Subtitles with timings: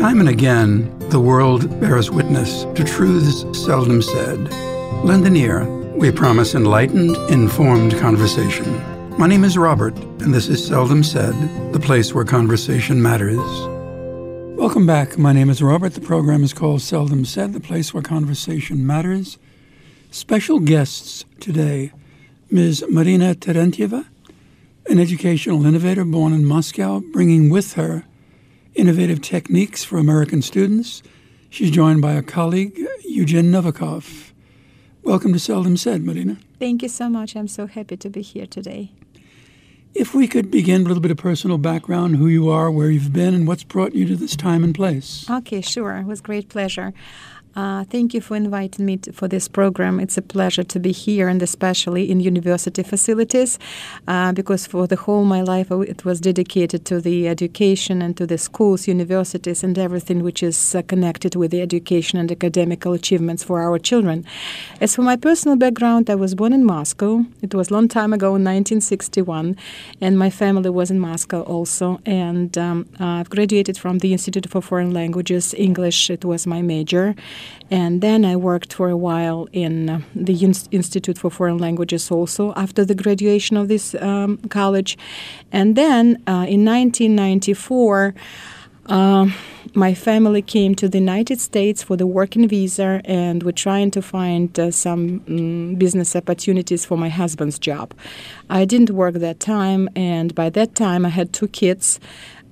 [0.00, 4.50] Time and again, the world bears witness to truths seldom said.
[5.04, 5.66] Lend an ear.
[5.94, 8.64] We promise enlightened, informed conversation.
[9.18, 11.34] My name is Robert, and this is Seldom Said,
[11.74, 13.36] the place where conversation matters.
[14.56, 15.18] Welcome back.
[15.18, 15.92] My name is Robert.
[15.92, 19.36] The program is called Seldom Said, the place where conversation matters.
[20.10, 21.92] Special guests today
[22.50, 22.86] Ms.
[22.88, 24.06] Marina Terentieva,
[24.88, 28.06] an educational innovator born in Moscow, bringing with her
[28.74, 31.02] innovative techniques for American students.
[31.48, 34.32] She's joined by a colleague, Eugen Novikov.
[35.02, 36.38] Welcome to Seldom Said, Marina.
[36.58, 37.34] Thank you so much.
[37.34, 38.92] I'm so happy to be here today.
[39.92, 43.12] If we could begin a little bit of personal background, who you are, where you've
[43.12, 45.28] been, and what's brought you to this time and place.
[45.28, 46.04] Okay, sure.
[46.06, 46.92] With great pleasure.
[47.56, 49.98] Uh, thank you for inviting me to, for this program.
[49.98, 53.58] It's a pleasure to be here, and especially in university facilities,
[54.06, 58.16] uh, because for the whole my life uh, it was dedicated to the education and
[58.16, 62.92] to the schools, universities, and everything which is uh, connected with the education and academical
[62.92, 64.24] achievements for our children.
[64.80, 67.24] As for my personal background, I was born in Moscow.
[67.42, 69.56] It was a long time ago, in 1961,
[70.00, 72.00] and my family was in Moscow also.
[72.06, 76.10] And um, I've graduated from the Institute for Foreign Languages, English.
[76.10, 77.16] It was my major.
[77.70, 80.34] And then I worked for a while in uh, the
[80.72, 84.98] Institute for Foreign Languages also after the graduation of this um, college.
[85.52, 88.14] And then uh, in 1994,
[88.86, 89.30] uh,
[89.74, 94.02] my family came to the United States for the working visa, and we're trying to
[94.02, 97.94] find uh, some um, business opportunities for my husband's job.
[98.48, 102.00] I didn't work that time, and by that time, I had two kids.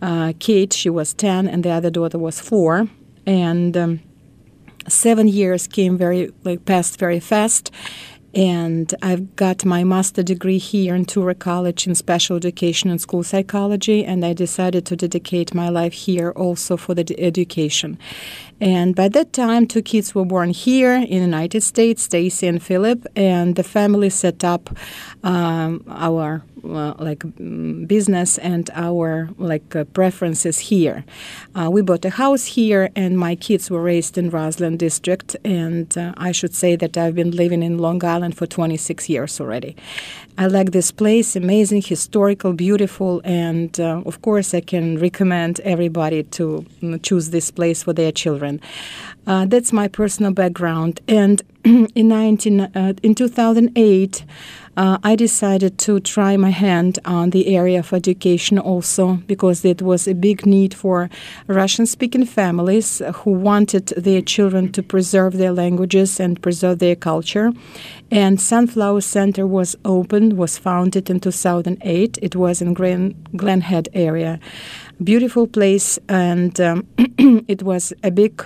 [0.00, 2.86] Uh, Kate, she was 10, and the other daughter was 4.
[3.26, 4.00] And um,
[4.88, 7.70] seven years came very like passed very fast
[8.34, 13.22] and I've got my master degree here in Touro College in special education and school
[13.22, 17.98] psychology, and I decided to dedicate my life here also for the education.
[18.60, 22.62] And by that time, two kids were born here in the United States, Stacy and
[22.62, 24.70] Philip, and the family set up
[25.22, 27.22] um, our uh, like
[27.86, 31.04] business and our like uh, preferences here.
[31.54, 35.96] Uh, we bought a house here, and my kids were raised in Roslyn district, and
[35.96, 39.76] uh, I should say that I've been living in Long Island for 26 years already.
[40.40, 46.22] I like this place, amazing, historical, beautiful, and uh, of course, I can recommend everybody
[46.22, 48.60] to mm, choose this place for their children.
[49.26, 52.60] Uh, that's my personal background, and in 19
[53.02, 54.24] in 2008.
[54.78, 59.82] Uh, I decided to try my hand on the area of education also because it
[59.82, 61.10] was a big need for
[61.48, 67.50] Russian speaking families who wanted their children to preserve their languages and preserve their culture.
[68.12, 72.16] And Sunflower Center was opened, was founded in 2008.
[72.22, 74.38] It was in Glen, Glen Head area.
[75.02, 76.86] Beautiful place, and um,
[77.48, 78.44] it was a big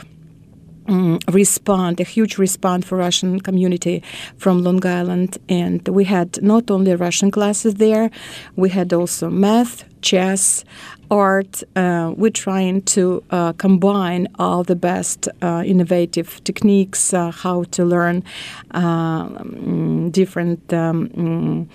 [0.89, 4.03] um, respond, a huge response for Russian community
[4.37, 8.11] from Long Island, and we had not only Russian classes there,
[8.57, 10.65] we had also math, chess,
[11.11, 11.63] art.
[11.77, 17.85] Uh, we're trying to uh, combine all the best uh, innovative techniques, uh, how to
[17.85, 18.25] learn
[18.73, 20.73] um, different.
[20.73, 21.69] Um,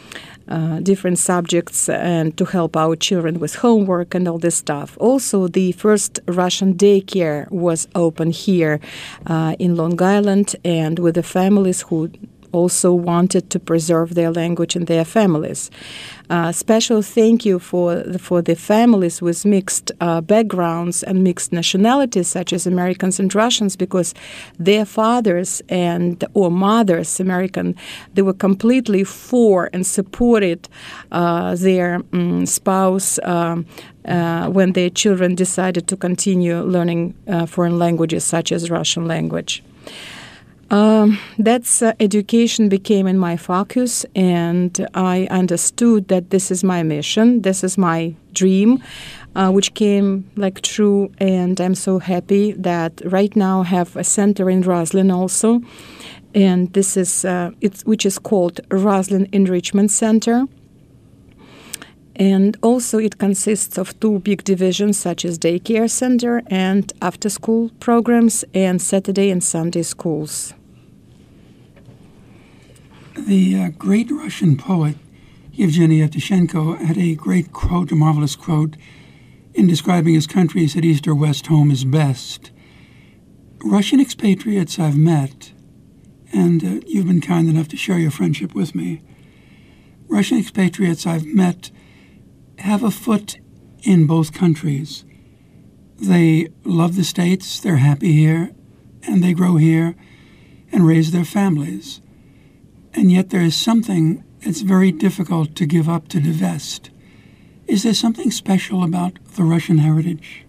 [0.50, 4.98] uh, different subjects and to help our children with homework and all this stuff.
[5.00, 8.80] Also, the first Russian daycare was open here
[9.26, 12.10] uh, in Long Island and with the families who
[12.52, 15.70] also wanted to preserve their language and their families.
[16.30, 21.54] Uh, special thank you for the, for the families with mixed uh, backgrounds and mixed
[21.54, 24.14] nationalities, such as Americans and Russians, because
[24.60, 27.76] their fathers and or mothers, American,
[28.14, 30.68] they were completely for and supported
[31.12, 33.20] uh, their um, spouse.
[33.24, 33.66] Um,
[34.06, 39.62] uh, when their children decided to continue learning uh, foreign languages such as Russian language.
[40.70, 46.84] Um, that's uh, education became in my focus, and I understood that this is my
[46.84, 48.84] mission, this is my dream,
[49.34, 51.10] uh, which came like true.
[51.20, 55.62] And I'm so happy that right now I have a center in Roslyn also,
[56.36, 60.48] and this is uh, it's which is called Roslyn Enrichment Center.
[62.20, 67.70] And also, it consists of two big divisions, such as daycare center and after school
[67.80, 70.56] programs, and Saturday and Sunday schools.
[73.26, 74.96] The uh, great Russian poet
[75.52, 78.78] Yevgeny Evtushenko had a great quote, a marvelous quote,
[79.56, 80.62] in describing his country.
[80.62, 82.52] He said, East or West, home is best.
[83.64, 85.52] Russian expatriates I've met,
[86.32, 89.02] and uh, you've been kind enough to share your friendship with me.
[90.08, 91.72] Russian expatriates I've met
[92.60, 93.40] have a foot
[93.82, 95.06] in both countries.
[96.00, 98.52] they love the States, they're happy here,
[99.02, 99.96] and they grow here
[100.72, 102.00] and raise their families.
[102.98, 106.90] And yet there is something that's very difficult to give up, to divest.
[107.68, 110.44] Is there something special about the Russian heritage?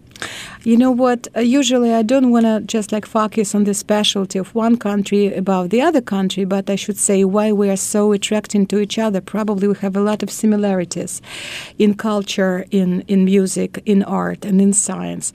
[0.63, 1.29] You know what?
[1.37, 5.33] Uh, usually, I don't want to just like focus on the specialty of one country
[5.35, 8.99] above the other country, but I should say why we are so attracting to each
[8.99, 9.21] other.
[9.21, 11.21] Probably we have a lot of similarities
[11.79, 15.33] in culture, in in music, in art, and in science.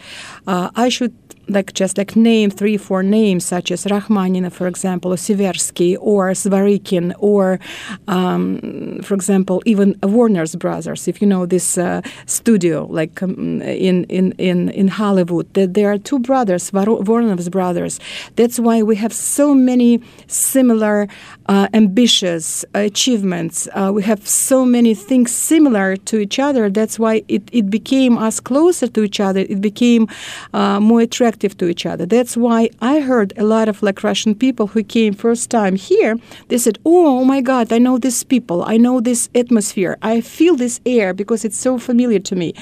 [0.47, 1.13] Uh, I should
[1.53, 6.31] like just like name three, four names such as Rachmaninoff, for example, or Seversky, or
[6.31, 7.59] Zworykin, or
[8.07, 11.07] um, for example, even Warner's Brothers.
[11.07, 15.91] If you know this uh, studio, like um, in in in in Hollywood, that there
[15.91, 17.99] are two brothers, Warner's brothers.
[18.35, 21.07] That's why we have so many similar,
[21.47, 23.67] uh, ambitious achievements.
[23.73, 26.69] Uh, we have so many things similar to each other.
[26.69, 29.41] That's why it, it became us closer to each other.
[29.41, 30.07] It became
[30.53, 32.05] uh, more attractive attractive to each other.
[32.05, 36.15] That's why I heard a lot of like Russian people who came first time here.
[36.47, 38.63] They said, "Oh, oh my God, I know these people.
[38.73, 39.97] I know this atmosphere.
[40.01, 42.53] I feel this air because it's so familiar to me."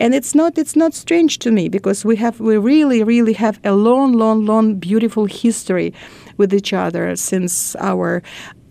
[0.00, 3.58] And it's not it's not strange to me because we have we really really have
[3.64, 5.92] a long, long, long, beautiful history
[6.38, 8.22] with each other since our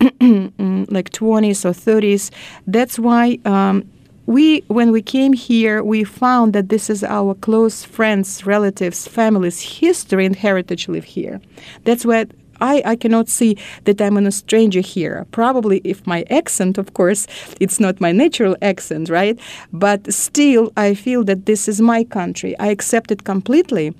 [0.90, 2.30] like 20s or 30s.
[2.66, 3.38] That's why.
[3.44, 3.84] Um,
[4.26, 9.60] we when we came here we found that this is our close friends relatives families
[9.60, 11.40] history and heritage live here
[11.84, 12.30] that's what
[12.60, 15.26] I, I cannot see that I'm a stranger here.
[15.32, 17.26] Probably, if my accent, of course,
[17.60, 19.36] it's not my natural accent, right?
[19.72, 22.56] But still, I feel that this is my country.
[22.60, 23.94] I accept it completely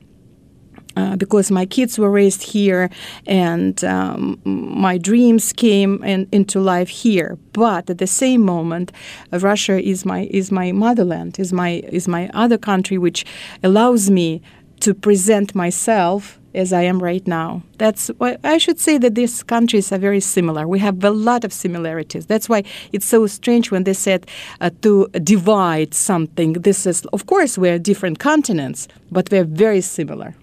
[0.97, 2.91] uh, because my kids were raised here
[3.27, 7.39] and um, my dreams came in, into life here.
[7.53, 8.93] But at the same moment,
[9.33, 13.25] Russia is my is my motherland, is my is my other country, which
[13.63, 14.43] allows me
[14.81, 17.63] to present myself as I am right now.
[17.79, 20.69] That's why I should say that these countries are very similar.
[20.69, 22.27] We have a lot of similarities.
[22.27, 24.27] That's why it's so strange when they said
[24.61, 26.55] uh, to divide something.
[26.55, 30.35] This is, of course, we're different continents, but we're very similar.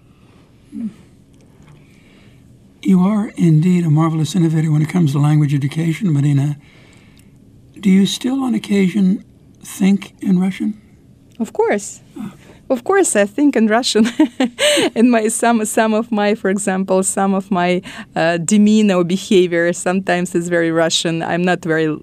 [2.82, 6.56] You are indeed a marvelous innovator when it comes to language education, Marina.
[7.78, 9.24] Do you still, on occasion,
[9.62, 10.80] think in Russian?
[11.38, 12.00] Of course.
[12.68, 14.06] Of course, I think in Russian.
[14.94, 17.82] and my some some of my, for example, some of my
[18.14, 21.22] uh, demeanor behavior sometimes is very Russian.
[21.22, 21.98] I'm not very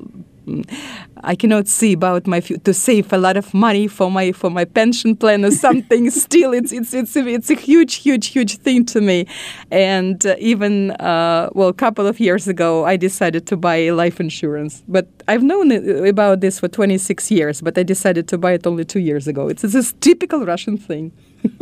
[1.27, 4.63] I cannot see about my to save a lot of money for my for my
[4.63, 6.09] pension plan or something.
[6.25, 9.27] Still, it's it's it's a, it's a huge huge huge thing to me.
[9.69, 14.21] And uh, even uh, well, a couple of years ago, I decided to buy life
[14.21, 14.83] insurance.
[14.87, 15.71] But I've known
[16.07, 19.49] about this for 26 years, but I decided to buy it only two years ago.
[19.49, 21.11] It's, it's this typical Russian thing.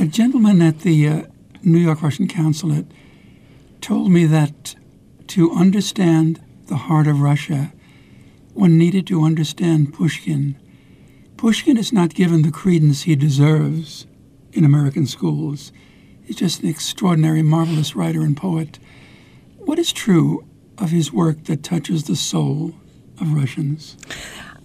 [0.00, 1.22] a gentleman at the uh,
[1.64, 2.86] New York Russian consulate
[3.80, 4.76] told me that
[5.28, 7.72] to understand the heart of Russia,
[8.54, 10.56] one needed to understand Pushkin.
[11.36, 14.06] Pushkin is not given the credence he deserves
[14.52, 15.72] in American schools.
[16.22, 18.78] He's just an extraordinary, marvelous writer and poet.
[19.56, 22.74] What is true of his work that touches the soul
[23.20, 23.96] of Russians?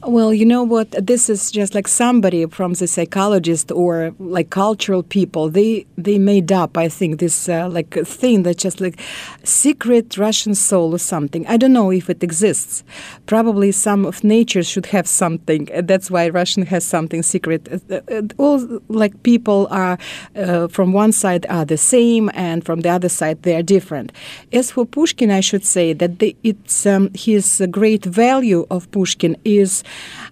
[0.06, 0.92] Well, you know what?
[0.92, 5.50] This is just like somebody from the psychologist or like cultural people.
[5.50, 9.00] They they made up, I think, this uh, like thing that just like
[9.44, 11.48] secret Russian soul or something.
[11.48, 12.84] I don't know if it exists.
[13.28, 15.70] Probably some of nature should have something.
[15.84, 17.70] That's why Russian has something secret.
[17.90, 19.98] Uh, uh, all like people are
[20.36, 24.12] uh, from one side are the same, and from the other side they are different.
[24.52, 29.38] As for Pushkin, I should say that the, it's um, his great value of Pushkin
[29.46, 29.82] is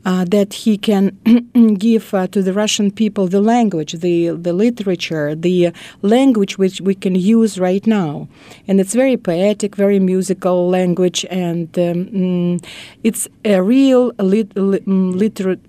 [0.04, 1.18] that he can
[1.78, 6.96] give uh, to the Russian people the language, the, the literature, the language which we
[6.96, 8.28] can use right now.
[8.68, 12.66] And it's very poetic, very musical language, and um, mm,
[13.04, 15.60] it's a real lit- mm, liter-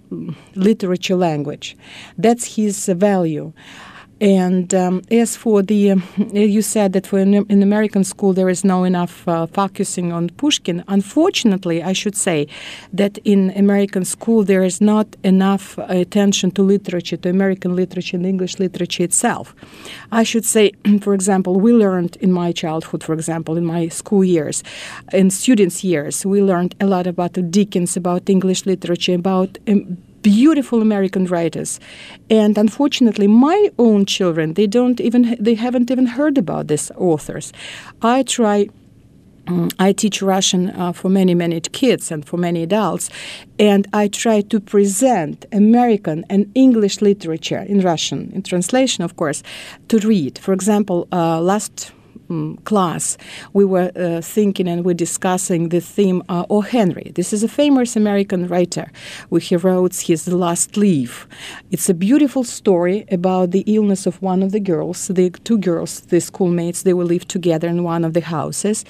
[0.54, 1.76] literature language.
[2.18, 3.52] That's his value.
[4.23, 6.00] And um, as for the,
[6.33, 10.29] you said that for an, in American school there is no enough uh, focusing on
[10.29, 10.85] Pushkin.
[10.87, 12.47] Unfortunately, I should say
[12.93, 18.25] that in American school there is not enough attention to literature, to American literature and
[18.25, 19.57] English literature itself.
[20.12, 24.23] I should say, for example, we learned in my childhood, for example, in my school
[24.23, 24.62] years,
[25.12, 30.81] in students' years, we learned a lot about Dickens, about English literature, about um, beautiful
[30.81, 31.81] American writers.
[32.31, 37.52] And unfortunately, my own children, they don't even they haven't even heard about these authors.
[38.00, 38.69] I try
[39.47, 43.11] mm, I teach Russian uh, for many, many kids and for many adults,
[43.59, 49.43] and I try to present American and English literature in Russian, in translation, of course,
[49.88, 50.38] to read.
[50.38, 51.93] For example, uh, last
[52.32, 53.16] um, class,
[53.52, 56.60] we were uh, thinking and we're discussing the theme uh, O.
[56.60, 57.12] Henry.
[57.14, 58.90] This is a famous American writer
[59.28, 61.28] where he wrote his Last Leaf.
[61.70, 65.08] It's a beautiful story about the illness of one of the girls.
[65.08, 68.84] The two girls, the schoolmates, they will live together in one of the houses,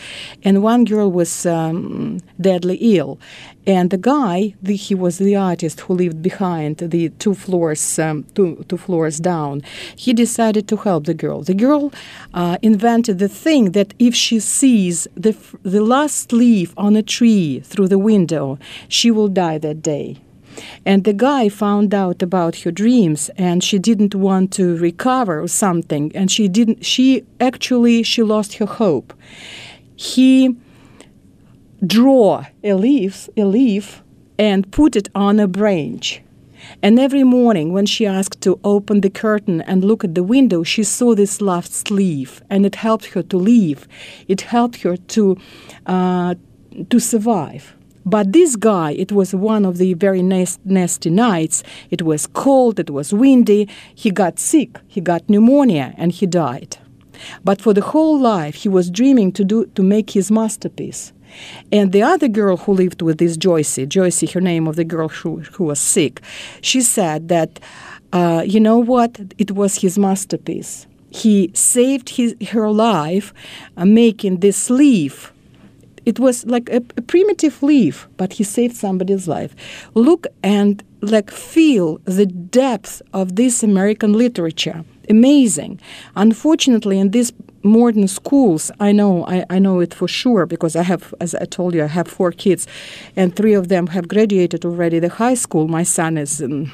[0.45, 3.19] and one girl was um, deadly ill,
[3.67, 8.25] and the guy, the, he was the artist who lived behind the two floors, um,
[8.35, 9.63] two, two floors down.
[9.95, 11.43] He decided to help the girl.
[11.43, 11.93] The girl
[12.35, 17.61] uh, invented the thing that if she sees the the last leaf on a tree
[17.61, 20.17] through the window, she will die that day.
[20.85, 25.49] And the guy found out about her dreams, and she didn't want to recover or
[25.49, 26.85] something, and she didn't.
[26.85, 29.15] She actually she lost her hope.
[29.95, 30.57] He
[31.87, 34.03] draw a leaf, a leaf
[34.39, 36.23] and put it on a branch.
[36.81, 40.63] And every morning, when she asked to open the curtain and look at the window,
[40.63, 43.89] she saw this last leaf, and it helped her to live.
[44.29, 45.37] It helped her to
[45.87, 46.35] uh,
[46.89, 47.75] to survive.
[48.05, 51.63] But this guy, it was one of the very nasty nights.
[51.91, 53.69] It was cold, it was windy.
[53.95, 56.79] He got sick, he got pneumonia, and he died.
[57.45, 61.13] But for the whole life, he was dreaming to do to make his masterpiece.
[61.71, 65.09] And the other girl who lived with this Joycey, Joycey, her name of the girl
[65.09, 66.21] who, who was sick,
[66.61, 67.61] she said that,
[68.13, 70.87] uh, you know what, it was his masterpiece.
[71.11, 73.35] He saved his, her life
[73.77, 75.33] uh, making this leaf.
[76.05, 79.55] It was like a, a primitive leaf, but he saved somebody's life.
[79.95, 84.85] Look and like feel the depth of this American literature
[85.17, 85.73] amazing.
[86.17, 87.31] Unfortunately, in these
[87.63, 91.47] modern schools, I know I, I know it for sure because I have, as I
[91.59, 92.63] told you, I have four kids,
[93.21, 94.99] and three of them have graduated already.
[94.99, 96.43] The high school, my son is.
[96.43, 96.73] Um,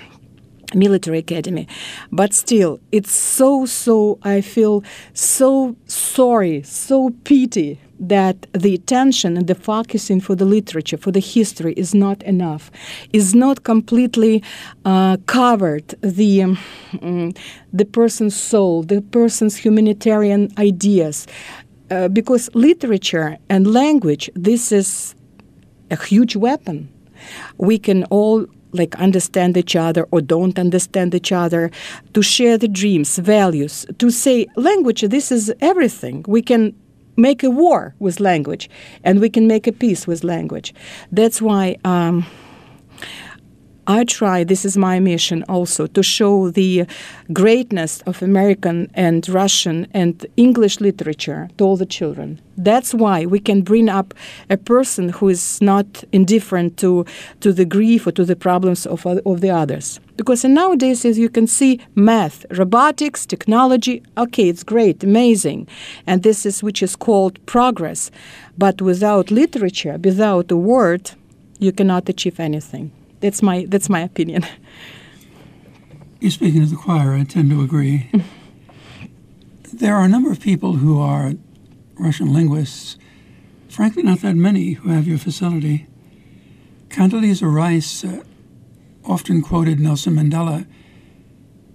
[0.75, 1.67] military academy
[2.13, 9.47] but still it's so so i feel so sorry so pity that the attention and
[9.47, 12.71] the focusing for the literature, for the history, is not enough,
[13.13, 14.43] is not completely
[14.85, 17.33] uh, covered the um,
[17.73, 21.27] the person's soul, the person's humanitarian ideas,
[21.91, 25.15] uh, because literature and language, this is
[25.91, 26.89] a huge weapon.
[27.57, 31.71] We can all like understand each other or don't understand each other,
[32.13, 36.25] to share the dreams, values, to say language, this is everything.
[36.29, 36.75] We can
[37.19, 38.71] make a war with language,
[39.05, 40.73] and we can make a peace with language.
[41.13, 41.77] That's why.
[41.85, 42.25] Um,
[43.91, 46.85] I try, this is my mission also, to show the
[47.33, 52.39] greatness of American and Russian and English literature to all the children.
[52.59, 54.13] That's why we can bring up
[54.51, 57.07] a person who is not indifferent to,
[57.41, 60.01] to the grief or to the problems of, of the others.
[60.19, 65.67] Because nowadays, as you can see, math, robotics, technology, okay, it's great, amazing.
[66.07, 68.11] And this is which is called progress.
[68.59, 71.13] But without literature, without a word,
[71.59, 72.93] you cannot achieve anything.
[73.21, 74.47] That's my that's my opinion.
[76.21, 77.15] You're speaking to the choir.
[77.15, 78.11] I tend to agree.
[79.73, 81.33] there are a number of people who are
[81.99, 82.99] Russian linguists.
[83.69, 85.87] Frankly, not that many who have your facility.
[86.89, 88.25] Condoleezza Rice uh,
[89.05, 90.67] often quoted Nelson Mandela.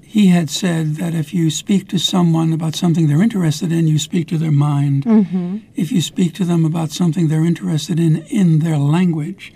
[0.01, 3.97] He had said that if you speak to someone about something they're interested in, you
[3.97, 5.05] speak to their mind.
[5.05, 5.57] Mm-hmm.
[5.75, 9.53] If you speak to them about something they're interested in in their language,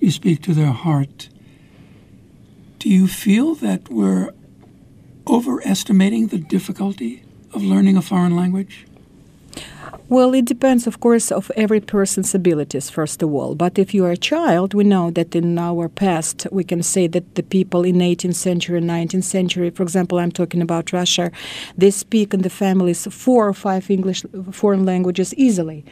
[0.00, 1.28] you speak to their heart.
[2.78, 4.30] Do you feel that we're
[5.26, 8.86] overestimating the difficulty of learning a foreign language?
[10.08, 13.54] Well, it depends, of course, of every person's abilities, first of all.
[13.54, 17.06] But if you are a child, we know that in our past, we can say
[17.08, 21.30] that the people in 18th century, 19th century, for example, I'm talking about Russia,
[21.76, 25.84] they speak in the families four or five English foreign languages easily.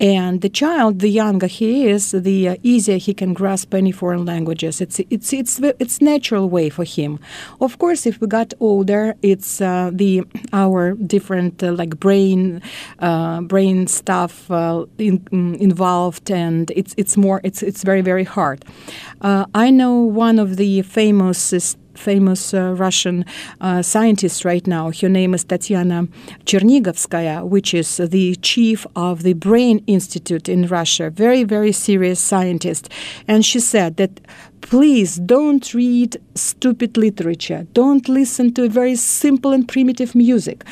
[0.00, 4.24] And the child, the younger he is, the uh, easier he can grasp any foreign
[4.24, 4.80] languages.
[4.80, 7.20] It's it's it's it's natural way for him.
[7.60, 12.60] Of course, if we got older, it's uh, the our different uh, like brain
[12.98, 18.24] uh, brain stuff uh, in, mm, involved, and it's it's more it's it's very very
[18.24, 18.64] hard.
[19.20, 21.54] Uh, I know one of the famous
[21.94, 23.24] famous uh, Russian
[23.60, 24.90] uh, scientist right now.
[24.90, 26.08] Her name is Tatiana
[26.44, 31.10] Chernigovskaya, which is the chief of the Brain Institute in Russia.
[31.10, 32.88] Very, very serious scientist.
[33.28, 34.20] And she said that
[34.62, 37.66] please don't read stupid literature.
[37.72, 40.64] Don't listen to very simple and primitive music.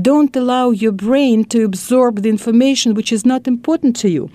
[0.00, 4.30] Don't allow your brain to absorb the information which is not important to you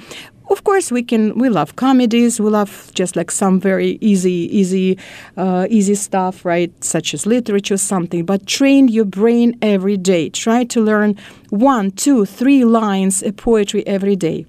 [0.50, 4.98] of course we can we love comedies we love just like some very easy easy
[5.38, 6.72] uh, easy stuff right?
[6.84, 10.30] Such as literature something but train your brain every day.
[10.30, 11.18] Try to learn
[11.50, 14.46] one two three lines of poetry every day.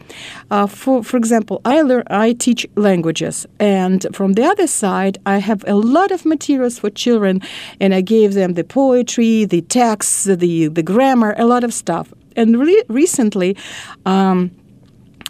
[0.51, 5.39] Uh, for for example i learn i teach languages and from the other side i
[5.39, 7.41] have a lot of materials for children
[7.81, 12.13] and i gave them the poetry the texts the the grammar a lot of stuff.
[12.37, 13.57] And re- recently
[14.07, 14.51] um,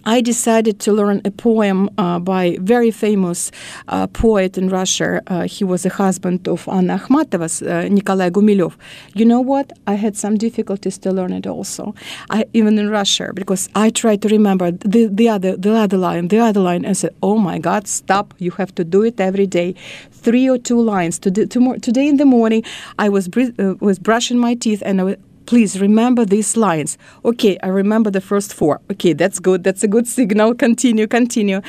[0.07, 3.51] I decided to learn a poem uh, by very famous
[3.89, 5.23] uh, poet in Russia.
[5.27, 8.75] Uh, he was a husband of Anna Akhmatova's, uh, Nikolai Gumilev.
[9.15, 9.73] You know what?
[9.87, 11.95] I had some difficulties to learn it also,
[12.31, 16.29] I, even in Russia, because I tried to remember the, the other the other line,
[16.29, 18.35] the other line, and said, "Oh my God, stop!
[18.39, 19.75] You have to do it every day,
[20.11, 22.63] three or two lines." Today, today in the morning,
[22.99, 26.99] I was uh, was brushing my teeth and I please remember these lines.
[27.25, 28.81] Okay, I remember the first four.
[28.91, 29.65] Okay, that's good.
[29.65, 30.55] That's a good signal.
[30.65, 31.61] Continue, continue.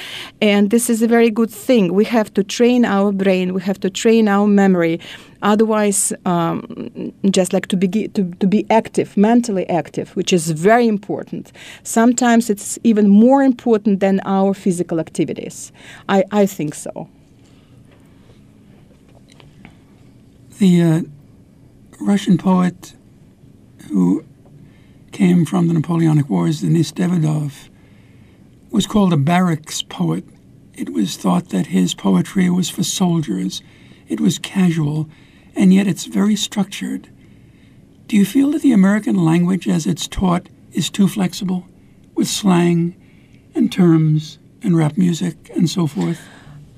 [0.42, 1.94] And this is a very good thing.
[1.94, 5.00] We have to train our brain, we have to train our memory.
[5.42, 10.88] Otherwise, um, just like to be, to, to be active, mentally active, which is very
[10.88, 11.52] important.
[11.84, 15.72] Sometimes it's even more important than our physical activities.
[16.10, 17.08] I, I think so.
[20.58, 21.02] The uh,
[22.00, 22.94] Russian poet
[23.90, 24.26] who
[25.12, 27.70] came from the Napoleonic Wars, Denis Davidov,
[28.70, 30.26] was called a barracks poet.
[30.74, 33.62] It was thought that his poetry was for soldiers.
[34.08, 35.10] It was casual,
[35.56, 37.10] and yet it's very structured.
[38.08, 41.68] Do you feel that the American language as it's taught is too flexible
[42.14, 42.96] with slang
[43.56, 46.20] and terms and rap music and so forth?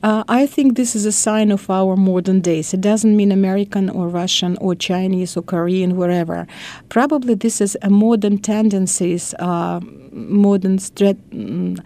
[0.04, 2.72] Uh, I think this is a sign of our modern days.
[2.72, 6.46] It doesn't mean American or Russian or Chinese or Korean, wherever.
[6.90, 9.80] Probably this is a modern tendencies, uh,
[10.12, 11.80] modern mm,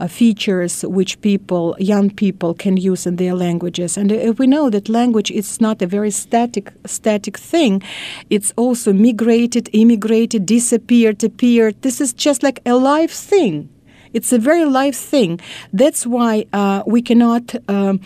[0.00, 3.98] uh, features which people, young people, can use in their languages.
[3.98, 7.82] And if we know that language is not a very static, static thing,
[8.30, 11.82] it's also migrated, immigrated, disappeared, appeared.
[11.82, 13.68] This is just like a live thing.
[14.12, 15.40] It's a very live thing.
[15.72, 18.00] That's why uh, we cannot um,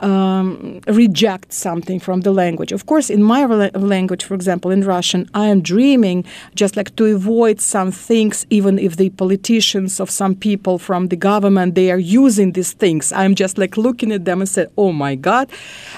[0.00, 2.72] um, reject something from the language.
[2.72, 7.04] Of course, in my language, for example, in Russian, I am dreaming just like to
[7.06, 11.98] avoid some things, even if the politicians of some people from the government they are
[11.98, 13.12] using these things.
[13.12, 15.48] I'm just like looking at them and say, "Oh my God!"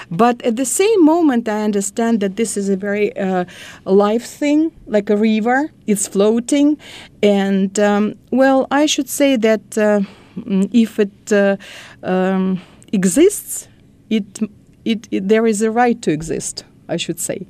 [0.09, 3.45] But at the same moment, I understand that this is a very uh,
[3.85, 5.71] live thing, like a river.
[5.91, 6.77] It's floating,
[7.21, 10.01] and um, well, I should say that uh,
[10.71, 11.57] if it uh,
[12.03, 12.61] um,
[12.93, 13.67] exists,
[14.09, 14.39] it,
[14.85, 16.63] it, it, there is a right to exist.
[16.87, 17.45] I should say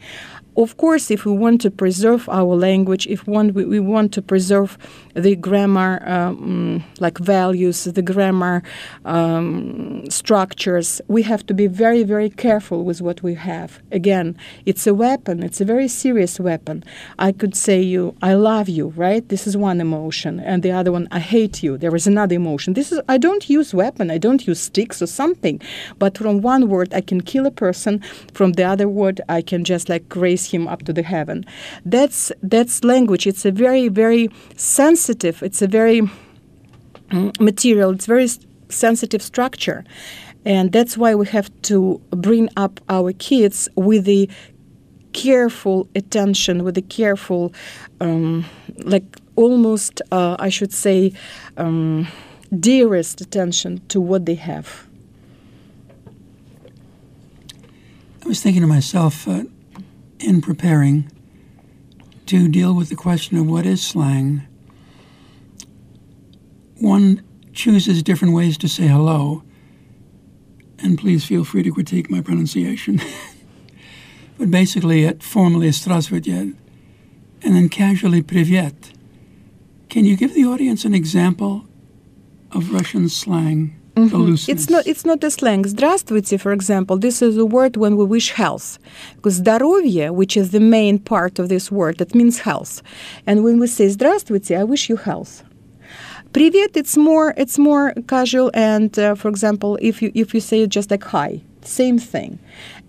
[0.58, 4.22] of course, if we want to preserve our language, if one, we, we want to
[4.22, 4.78] preserve
[5.16, 8.64] the grammar, um, like values, the grammar
[9.06, 13.82] um, structures, we have to be very, very careful with what we have.
[13.92, 15.44] Again, it's a weapon.
[15.44, 16.84] It's a very serious weapon.
[17.20, 19.28] I could say you, I love you, right?
[19.28, 21.78] This is one emotion, and the other one, I hate you.
[21.78, 22.74] There is another emotion.
[22.74, 24.12] This is I don't use weapon.
[24.12, 25.62] I don't use sticks or something.
[26.00, 28.02] But from one word, I can kill a person.
[28.34, 31.46] From the other word, I can just like raise him up to the heaven.
[31.86, 33.28] That's that's language.
[33.28, 35.01] It's a very very sensitive.
[35.10, 36.02] It's a very
[37.10, 37.92] mm, material.
[37.92, 38.28] It's very
[38.70, 39.84] sensitive structure,
[40.46, 44.30] and that's why we have to bring up our kids with the
[45.14, 47.54] careful attention, with the careful,
[48.00, 48.46] um,
[48.78, 51.14] like almost, uh, I should say,
[51.58, 52.08] um,
[52.58, 54.88] dearest attention to what they have.
[58.24, 59.44] I was thinking to myself, uh,
[60.20, 61.12] in preparing
[62.28, 64.44] to deal with the question of what is slang,
[66.81, 67.23] one
[67.53, 69.43] chooses different ways to say hello,
[70.79, 73.01] and please feel free to critique my pronunciation.
[74.39, 76.55] but basically, it formally is здравствуйте,
[77.43, 78.93] and then casually привет.
[79.89, 81.67] Can you give the audience an example
[82.53, 83.77] of Russian slang?
[83.97, 84.51] Mm-hmm.
[84.51, 85.65] It's not it's not a slang.
[85.65, 88.79] Здравствуйте, for example, this is a word when we wish health.
[89.15, 92.83] Because здоровье, which is the main part of this word, that means health.
[93.27, 95.43] And when we say здравствуйте, I wish you health.
[96.34, 98.52] Privet, it's more it's more casual.
[98.54, 102.40] And uh, for example, if you if you say just like hi, same thing.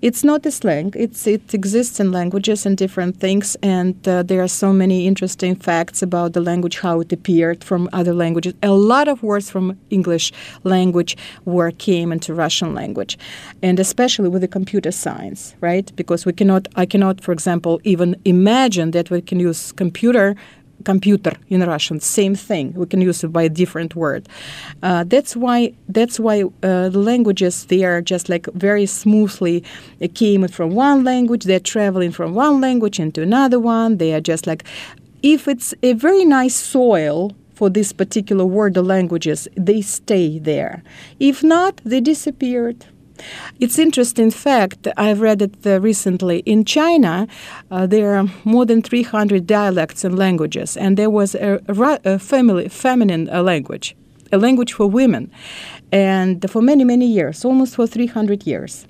[0.00, 0.92] It's not a slang.
[0.96, 3.56] It's it exists in languages and different things.
[3.62, 7.88] And uh, there are so many interesting facts about the language, how it appeared from
[7.92, 8.54] other languages.
[8.62, 10.32] A lot of words from English
[10.64, 13.18] language were came into Russian language,
[13.62, 15.94] and especially with the computer science, right?
[15.96, 20.36] Because we cannot, I cannot, for example, even imagine that we can use computer
[20.82, 22.00] computer in Russian.
[22.00, 22.74] Same thing.
[22.74, 24.28] We can use it by a different word.
[24.82, 29.64] Uh, that's why that's why uh, the languages they are just like very smoothly
[30.14, 31.44] came from one language.
[31.44, 33.98] They're traveling from one language into another one.
[33.98, 34.64] They are just like
[35.22, 40.82] if it's a very nice soil for this particular word or languages, they stay there.
[41.20, 42.86] If not, they disappeared.
[43.60, 46.38] It's interesting fact, I've read it uh, recently.
[46.40, 47.26] In China,
[47.70, 51.60] uh, there are more than 300 dialects and languages, and there was a,
[52.04, 53.96] a family, feminine uh, language,
[54.32, 55.30] a language for women,
[55.90, 58.86] and for many, many years, almost for 300 years.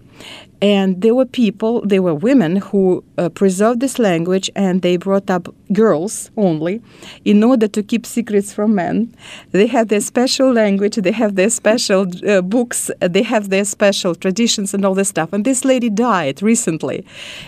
[0.63, 5.29] And there were people, there were women who uh, preserved this language and they brought
[5.29, 6.81] up girls only
[7.25, 9.13] in order to keep secrets from men.
[9.51, 14.15] They have their special language, they have their special uh, books, they have their special
[14.15, 15.33] traditions and all this stuff.
[15.33, 17.05] And this lady died recently.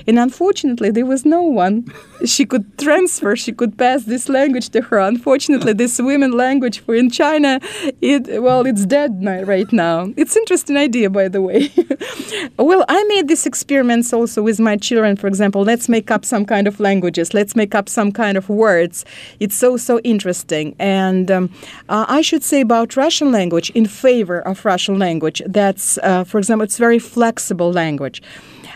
[0.08, 1.86] And unfortunately, there was no one
[2.24, 4.98] she could transfer, she could pass this language to her.
[4.98, 7.60] Unfortunately, this women language for in China,
[8.00, 10.12] it well, it's dead right now.
[10.16, 11.70] It's interesting idea, by the way.
[12.58, 15.16] well, I made these experiments also with my children.
[15.16, 17.34] For example, let's make up some kind of languages.
[17.34, 19.04] Let's make up some kind of words.
[19.40, 20.74] It's so so interesting.
[20.78, 21.50] And um,
[21.90, 25.42] uh, I should say about Russian language in favor of Russian language.
[25.46, 28.22] That's, uh, for example, it's very flexible language.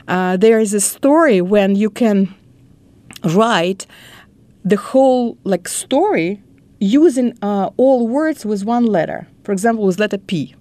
[0.06, 2.34] Uh, there is a story when you can
[3.24, 3.86] write
[4.62, 6.42] the whole like story
[6.80, 9.26] using uh, all words with one letter.
[9.42, 10.54] For example, with letter P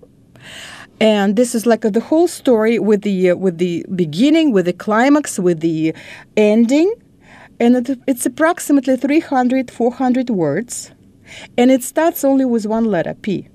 [0.99, 4.73] and this is like the whole story with the uh, with the beginning with the
[4.73, 5.93] climax with the
[6.35, 6.93] ending.
[7.59, 10.91] And it, it's approximately 300 400 words.
[11.57, 13.47] And it starts only with one letter p.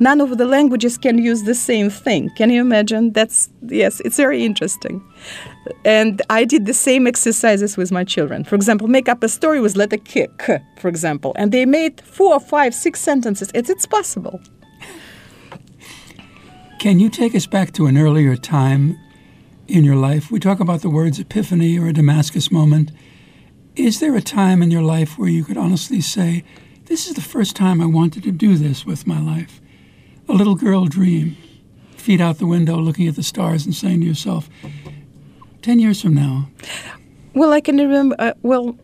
[0.00, 2.30] None of the languages can use the same thing.
[2.36, 3.12] Can you imagine?
[3.12, 5.02] That's yes it's very interesting.
[5.84, 8.44] And i did the same exercises with my children.
[8.44, 11.32] For example make up a story with letter k, k for example.
[11.36, 13.50] And they made four five six sentences.
[13.54, 14.40] It's, it's possible
[16.80, 18.98] can you take us back to an earlier time
[19.68, 20.30] in your life?
[20.30, 22.90] We talk about the words epiphany or a Damascus moment.
[23.76, 26.42] Is there a time in your life where you could honestly say,
[26.86, 29.60] This is the first time I wanted to do this with my life?
[30.26, 31.36] A little girl dream,
[31.98, 34.48] feet out the window looking at the stars and saying to yourself,
[35.60, 36.48] 10 years from now.
[37.34, 38.78] Well, I can remember, uh, well,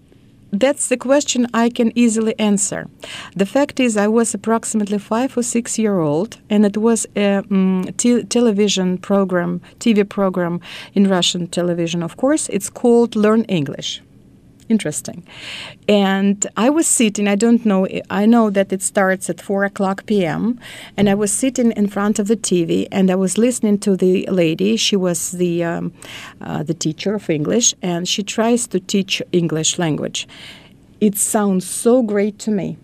[0.60, 2.88] that's the question I can easily answer.
[3.34, 7.38] The fact is, I was approximately five or six year old, and it was a
[7.50, 7.84] um,
[8.28, 10.60] television program, TV program
[10.94, 12.02] in Russian television.
[12.02, 14.02] Of course, it's called Learn English
[14.68, 15.22] interesting.
[15.88, 20.06] And I was sitting, I don't know, I know that it starts at 4 o'clock
[20.06, 20.58] p.m.,
[20.96, 24.26] and I was sitting in front of the TV and I was listening to the
[24.30, 24.76] lady.
[24.76, 25.92] She was the, um,
[26.40, 30.26] uh, the teacher of English, and she tries to teach English language.
[31.00, 32.78] It sounds so great to me.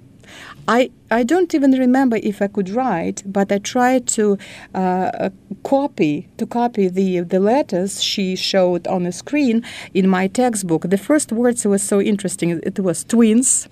[0.69, 4.39] I, I don't even remember if I could write, but I tried to
[4.75, 5.31] uh,
[5.65, 10.83] copy to copy the the letters she showed on the screen in my textbook.
[10.89, 12.61] The first words was so interesting.
[12.63, 13.69] It was twins,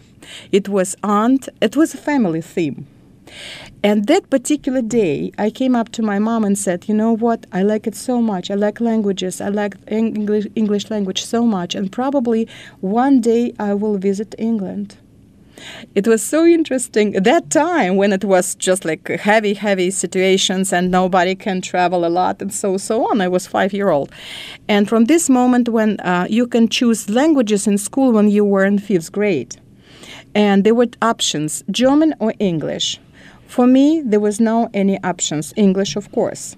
[0.51, 2.87] it was aunt, it was a family theme.
[3.85, 7.47] And that particular day, I came up to my mom and said, "You know what?
[7.53, 8.51] I like it so much.
[8.51, 9.41] I like languages.
[9.41, 12.49] I like English English language so much, and probably
[12.81, 14.97] one day I will visit England."
[15.95, 20.91] It was so interesting that time when it was just like heavy, heavy situations and
[20.91, 23.21] nobody can travel a lot and so so on.
[23.21, 24.11] I was five year old,
[24.69, 28.65] and from this moment when uh, you can choose languages in school when you were
[28.65, 29.57] in fifth grade,
[30.35, 33.01] and there were options German or English.
[33.47, 35.53] For me, there was no any options.
[35.57, 36.57] English, of course,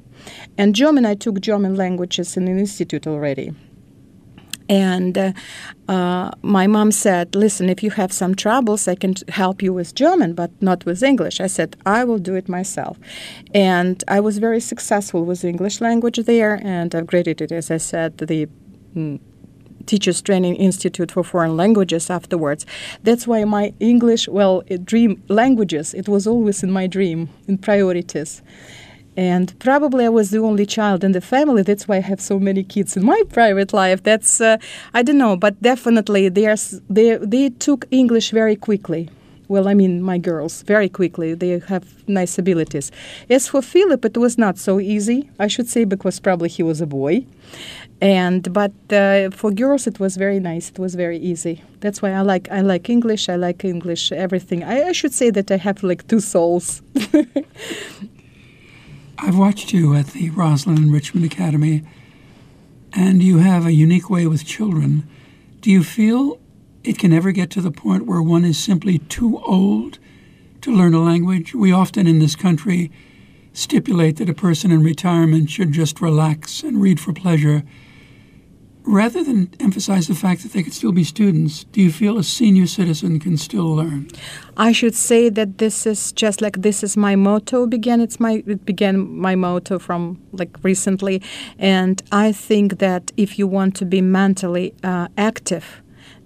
[0.59, 1.07] and German.
[1.07, 3.53] I took German languages in an institute already.
[4.73, 5.35] And
[5.87, 9.95] uh, my mom said, Listen, if you have some troubles, I can help you with
[9.95, 11.41] German, but not with English.
[11.43, 12.99] I said, I will do it myself.
[13.53, 18.17] And I was very successful with English language there, and I've graded as I said,
[18.17, 18.49] the
[18.97, 19.21] mm,
[19.85, 22.65] Teachers Training Institute for Foreign Languages afterwards.
[23.03, 28.43] That's why my English, well, dream languages, it was always in my dream, in priorities.
[29.17, 31.63] And probably I was the only child in the family.
[31.63, 34.03] That's why I have so many kids in my private life.
[34.03, 34.57] That's uh,
[34.95, 36.57] I don't know, but definitely they are,
[36.89, 39.09] they they took English very quickly
[39.49, 41.35] Well, I mean, my girls, very quickly.
[41.35, 42.91] They have nice abilities.
[43.29, 46.81] As for Philip, it was not so easy, I should say, because probably he was
[46.81, 47.27] a boy.
[48.01, 50.71] And but uh, for girls, it was very nice.
[50.71, 51.63] It was very easy.
[51.81, 53.29] That's why I like I like English.
[53.29, 54.65] I like English everything.
[54.65, 56.83] I, I should say that I have like two souls.
[59.19, 61.83] I've watched you at the Roslyn Enrichment Academy,
[62.93, 65.09] and you have a unique way with children.
[65.61, 66.41] Do you feel
[66.83, 69.99] it can ever get to the point where one is simply too old
[70.63, 71.55] to learn a language?
[71.55, 72.91] We often in this country
[73.53, 77.63] stipulate that a person in retirement should just relax and read for pleasure.
[78.85, 82.25] Rather than emphasize the fact that they could still be students, do you feel a
[82.25, 84.09] senior citizen can still learn?
[84.57, 88.43] I should say that this is just like this is my motto began it's my
[88.47, 91.23] it began my motto from like recently
[91.59, 95.81] and I think that if you want to be mentally uh, active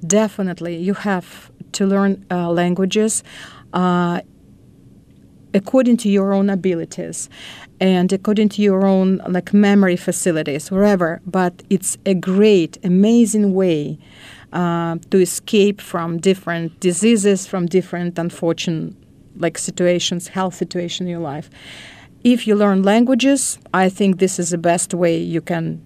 [0.07, 3.23] definitely you have to learn uh, languages
[3.73, 4.21] uh,
[5.57, 7.29] according to your own abilities
[7.81, 13.99] and according to your own like memory facilities wherever but it's a great amazing way
[14.53, 18.95] uh, to escape from different diseases from different unfortunate
[19.39, 21.51] like situations health situation in your life.
[22.25, 25.83] If you learn languages i think this is the best way you can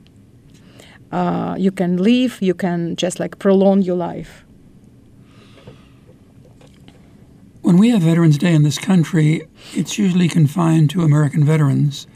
[1.13, 4.45] uh, you can live you can just like prolong your life.
[7.63, 9.43] When we have Veterans Day in this country,
[9.75, 12.07] it's usually confined to American veterans.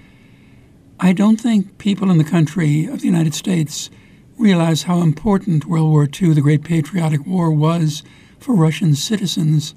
[1.01, 3.91] I don't think people in the country of the United States
[4.39, 8.03] realize how important World War II, the Great Patriotic War, was
[8.39, 9.75] for Russian citizens.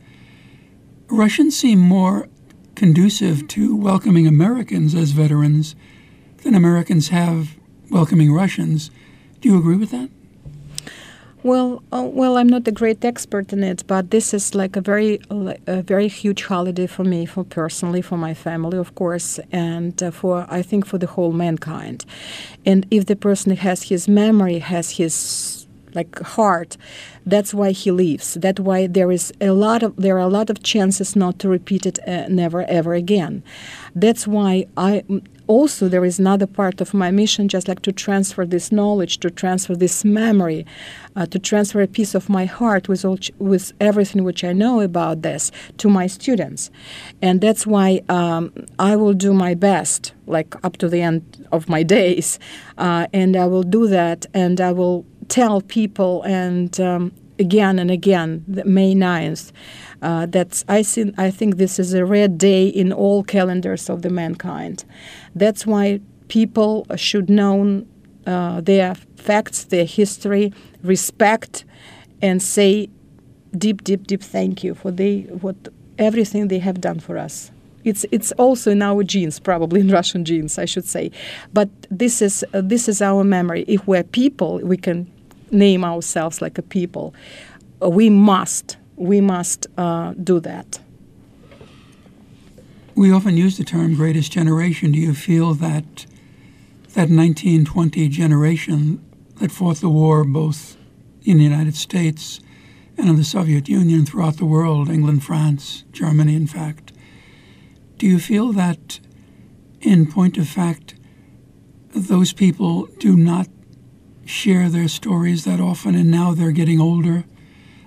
[1.10, 2.27] Russians seem more
[2.75, 5.75] conducive to welcoming Americans as veterans
[6.43, 7.58] than Americans have
[7.89, 8.91] welcoming Russians.
[9.41, 10.10] Do you agree with that?
[11.48, 14.82] Well, uh, well, I'm not a great expert in it, but this is like a
[14.82, 15.22] very,
[15.66, 20.12] a very huge holiday for me, for personally, for my family, of course, and uh,
[20.12, 22.04] for I think for the whole mankind.
[22.66, 26.76] And if the person has his memory, has his like heart,
[27.26, 28.34] that's why he leaves.
[28.34, 31.48] That's why there is a lot of there are a lot of chances not to
[31.48, 33.42] repeat it uh, never ever again.
[33.96, 35.06] That's why I
[35.48, 39.30] also there is another part of my mission just like to transfer this knowledge to
[39.30, 40.66] transfer this memory
[41.16, 44.82] uh, to transfer a piece of my heart with all with everything which i know
[44.82, 46.70] about this to my students
[47.22, 51.70] and that's why um, i will do my best like up to the end of
[51.70, 52.40] my days
[52.78, 57.92] uh, and i will do that and i will tell people and um, again and
[57.92, 59.52] again may 9th
[60.02, 64.02] uh, that's I think I think this is a red day in all calendars of
[64.02, 64.86] the mankind.
[65.39, 67.86] That's why people should know
[68.26, 71.65] uh, their facts, their history, respect,
[72.21, 72.89] and say
[73.58, 75.56] deep, deep, deep thank you for they what
[75.97, 77.52] everything they have done for us.
[77.84, 81.12] It's it's also in our genes, probably in Russian genes, I should say.
[81.54, 83.63] But this is uh, this is our memory.
[83.67, 85.10] If we're people, we can
[85.52, 87.13] name ourselves like a people.
[87.82, 90.80] we must we must uh, do that.
[92.98, 94.92] We often use the term greatest generation.
[94.92, 96.08] Do you feel that
[96.96, 99.06] that 1920 generation
[99.36, 100.76] that fought the war both
[101.22, 102.40] in the United States
[102.98, 106.92] and in the Soviet Union throughout the world, England, France, Germany, in fact,
[108.00, 109.00] do you feel that,
[109.80, 110.96] in point of fact,
[111.90, 113.48] those people do not
[114.26, 117.26] share their stories that often and now they're getting older?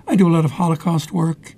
[0.07, 1.55] I do a lot of Holocaust work.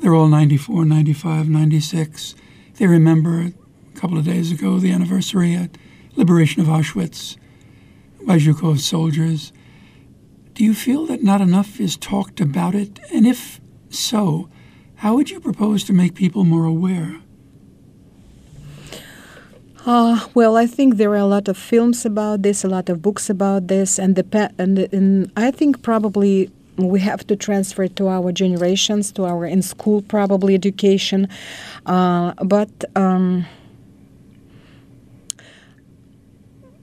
[0.00, 2.34] They're all 94, 95, 96.
[2.82, 5.70] They remember a couple of days ago the anniversary of
[6.16, 7.36] liberation of Auschwitz
[8.26, 9.52] by Zhukov's soldiers.
[10.54, 12.98] Do you feel that not enough is talked about it?
[13.14, 14.48] And if so,
[14.96, 17.20] how would you propose to make people more aware?
[19.86, 23.00] Uh, well, I think there are a lot of films about this, a lot of
[23.00, 28.08] books about this, and the and, and I think probably we have to transfer to
[28.08, 31.28] our generations, to our in school probably education.
[31.86, 33.46] Uh, but um,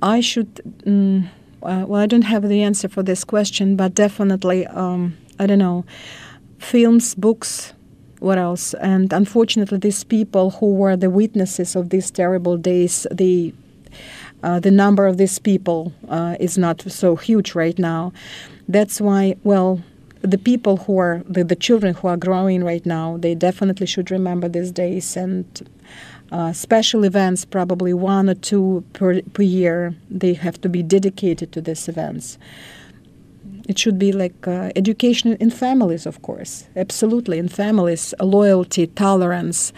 [0.01, 0.53] I should.
[0.85, 1.29] Mm,
[1.61, 5.59] uh, well, I don't have the answer for this question, but definitely, um, I don't
[5.59, 5.83] know,
[6.57, 7.73] films, books,
[8.19, 8.73] what else?
[8.75, 13.53] And unfortunately, these people who were the witnesses of these terrible days, the
[14.41, 18.13] uh, the number of these people uh, is not so huge right now.
[18.69, 19.81] That's why, well,
[20.21, 24.11] the people who are the, the children who are growing right now, they definitely should
[24.11, 25.45] remember these days and
[26.31, 31.51] uh, special events, probably one or two per, per year, they have to be dedicated
[31.53, 32.37] to these events.
[33.69, 39.71] it should be like uh, education in families, of course, absolutely in families, loyalty, tolerance.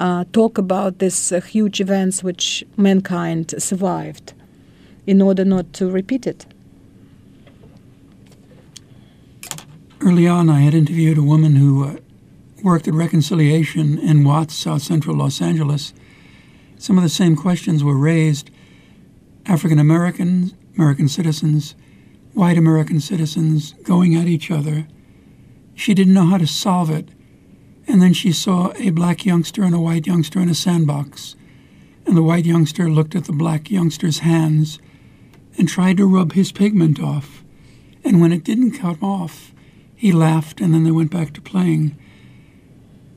[0.00, 4.32] Uh, talk about these uh, huge events which mankind survived,
[5.06, 6.44] in order not to repeat it.
[10.00, 11.96] Early on, I had interviewed a woman who uh,
[12.62, 15.94] worked at Reconciliation in Watts, South Central Los Angeles.
[16.76, 18.50] Some of the same questions were raised.
[19.46, 21.74] African Americans, American citizens,
[22.34, 24.86] white American citizens going at each other.
[25.74, 27.08] She didn't know how to solve it.
[27.88, 31.36] And then she saw a black youngster and a white youngster in a sandbox.
[32.04, 34.78] And the white youngster looked at the black youngster's hands
[35.56, 37.42] and tried to rub his pigment off.
[38.04, 39.54] And when it didn't come off,
[39.96, 41.96] he laughed and then they went back to playing.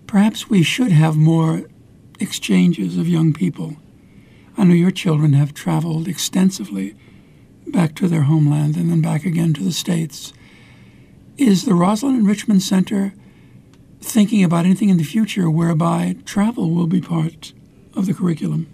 [0.07, 1.69] Perhaps we should have more
[2.19, 3.75] exchanges of young people.
[4.57, 6.95] I know your children have traveled extensively
[7.67, 10.33] back to their homeland and then back again to the States.
[11.37, 13.13] Is the Roslyn Enrichment Center
[14.01, 17.53] thinking about anything in the future whereby travel will be part
[17.93, 18.67] of the curriculum?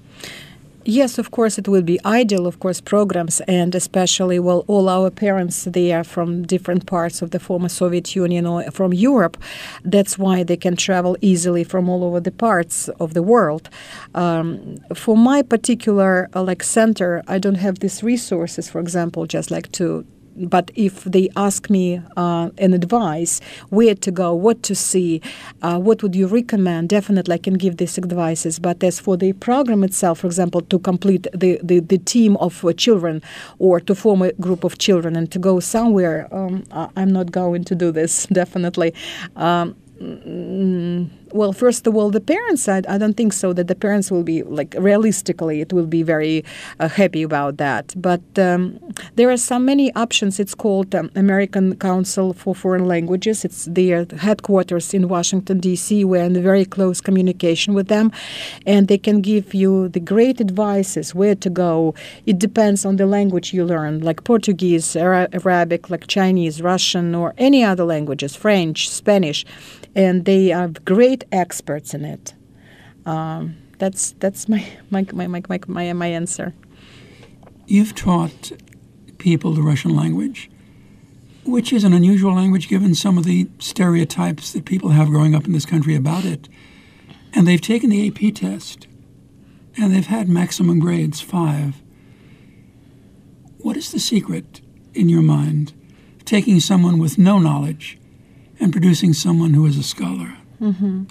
[0.87, 5.09] Yes, of course, it will be ideal, of course, programs, and especially, well, all our
[5.09, 9.35] parents, they are from different parts of the former Soviet Union or from Europe.
[9.83, 13.67] That's why they can travel easily from all over the parts of the world.
[14.13, 19.49] Um, for my particular, uh, like, center, I don't have these resources, for example, just
[19.49, 24.75] like to but if they ask me uh, an advice, where to go, what to
[24.75, 25.21] see,
[25.61, 28.59] uh, what would you recommend, definitely I can give these advices.
[28.59, 32.63] But as for the program itself, for example, to complete the, the, the team of
[32.65, 33.21] uh, children
[33.59, 37.63] or to form a group of children and to go somewhere, um, I'm not going
[37.65, 38.93] to do this, definitely.
[39.35, 43.75] Um, mm, well, first of all, the parents, I, I, don't think so that the
[43.75, 46.45] parents will be, like, realistically, it will be very
[46.79, 47.93] uh, happy about that.
[47.97, 48.79] But um,
[49.15, 50.39] there are so many options.
[50.39, 53.43] It's called um, American Council for Foreign Languages.
[53.43, 56.05] It's their headquarters in Washington, D.C.
[56.05, 58.13] We're in very close communication with them.
[58.65, 61.93] And they can give you the great advices where to go.
[62.25, 67.61] It depends on the language you learn, like Portuguese, Arabic, like Chinese, Russian, or any
[67.61, 69.45] other languages, French, Spanish.
[69.97, 72.33] And they are great experts in it.
[73.05, 76.53] Um, that's that's my my, my, my, my, my answer.
[77.67, 78.51] You've taught
[79.17, 80.49] people the Russian language,
[81.45, 85.45] which is an unusual language given some of the stereotypes that people have growing up
[85.45, 86.47] in this country about it.
[87.33, 88.87] And they've taken the AP test,
[89.77, 91.81] and they've had maximum grades five.
[93.57, 94.61] What is the secret,
[94.93, 95.73] in your mind,
[96.23, 97.97] taking someone with no knowledge
[98.59, 100.37] and producing someone who is a scholar?
[100.61, 101.03] Mm-hmm.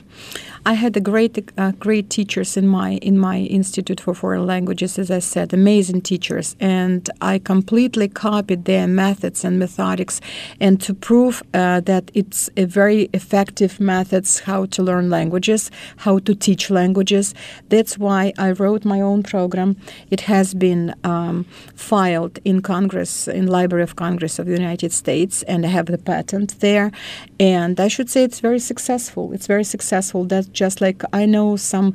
[0.66, 4.98] I had a great, uh, great teachers in my in my Institute for Foreign Languages,
[4.98, 10.22] as I said, amazing teachers, and I completely copied their methods and methodics,
[10.60, 16.18] and to prove uh, that it's a very effective methods how to learn languages, how
[16.20, 17.34] to teach languages.
[17.68, 19.76] That's why I wrote my own program.
[20.10, 25.42] It has been um, filed in Congress, in Library of Congress of the United States,
[25.42, 26.90] and I have the patent there,
[27.38, 29.33] and I should say it's very successful.
[29.34, 30.24] It's very successful.
[30.24, 31.92] That just like I know some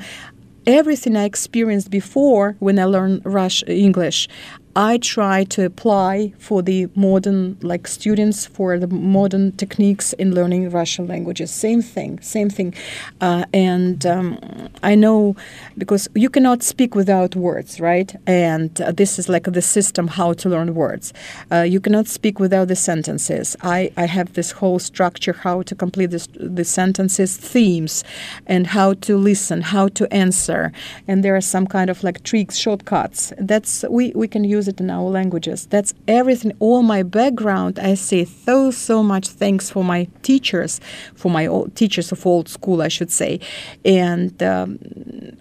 [0.67, 4.27] everything I experienced before when I learned Russian English,
[4.75, 10.69] I try to apply for the modern, like students for the modern techniques in learning
[10.69, 11.49] Russian languages.
[11.51, 12.73] Same thing, same thing.
[13.19, 14.39] Uh, and um,
[14.83, 15.35] I know
[15.77, 18.15] because you cannot speak without words, right?
[18.27, 21.13] And uh, this is like the system how to learn words.
[21.51, 23.55] Uh, you cannot speak without the sentences.
[23.61, 28.03] I, I have this whole structure how to complete this, the sentences, themes,
[28.45, 30.71] and how to listen, how to answer.
[31.07, 33.33] And there are some kind of like tricks, shortcuts.
[33.39, 35.59] That's we, we can use use it in our languages.
[35.73, 37.73] That's everything, all my background.
[37.79, 40.81] I say so, so much thanks for my teachers,
[41.15, 43.39] for my old, teachers of old school, I should say.
[43.85, 44.67] And um,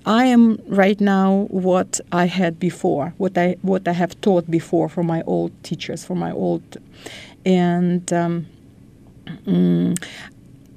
[0.07, 0.43] I am
[0.83, 5.21] right now what I had before, what I, what I have taught before for my
[5.35, 6.67] old teachers, for my old.
[7.45, 8.47] And um,
[9.47, 9.93] mm,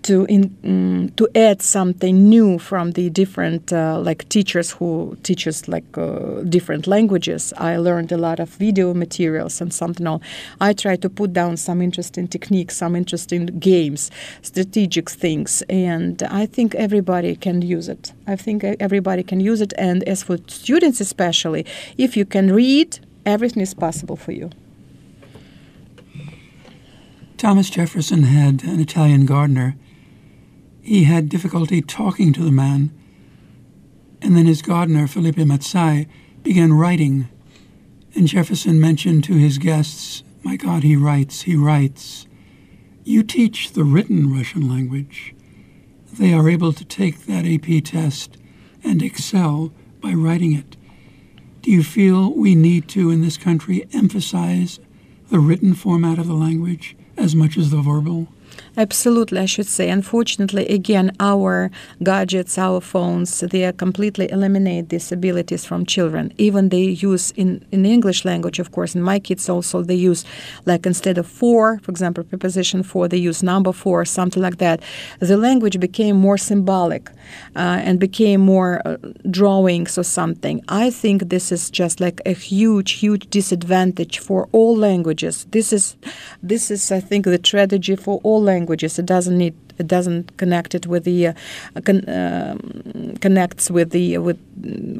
[0.03, 5.67] to in, um, to add something new from the different uh, like teachers who teaches
[5.67, 7.53] like uh, different languages.
[7.57, 10.21] I learned a lot of video materials and something.
[10.59, 14.11] I try to put down some interesting techniques, some interesting games,
[14.41, 18.13] strategic things, and I think everybody can use it.
[18.27, 19.73] I think everybody can use it.
[19.77, 21.65] And as for students, especially,
[21.97, 24.49] if you can read, everything is possible for you.
[27.37, 29.75] Thomas Jefferson had an Italian gardener
[30.81, 32.91] he had difficulty talking to the man.
[34.21, 36.07] And then his gardener, Felipe Mazzei,
[36.43, 37.29] began writing.
[38.15, 42.27] And Jefferson mentioned to his guests My God, he writes, he writes.
[43.03, 45.35] You teach the written Russian language.
[46.13, 48.37] They are able to take that AP test
[48.83, 49.71] and excel
[50.01, 50.77] by writing it.
[51.61, 54.79] Do you feel we need to, in this country, emphasize
[55.29, 58.27] the written format of the language as much as the verbal?
[58.81, 59.91] Absolutely, I should say.
[59.91, 61.69] Unfortunately, again, our
[62.01, 66.33] gadgets, our phones, they completely eliminate these abilities from children.
[66.39, 70.25] Even they use in, in English language, of course, and my kids also, they use
[70.65, 74.81] like instead of for, for example, preposition for, they use number for, something like that.
[75.19, 77.11] The language became more symbolic
[77.55, 78.97] uh, and became more uh,
[79.29, 80.63] drawings or something.
[80.69, 85.45] I think this is just like a huge, huge disadvantage for all languages.
[85.51, 85.95] This is,
[86.41, 88.70] this is, I think, the tragedy for all languages.
[88.99, 91.33] It doesn't need it doesn't connect it with the uh,
[91.87, 92.57] con- um,
[93.25, 94.39] connects with the with,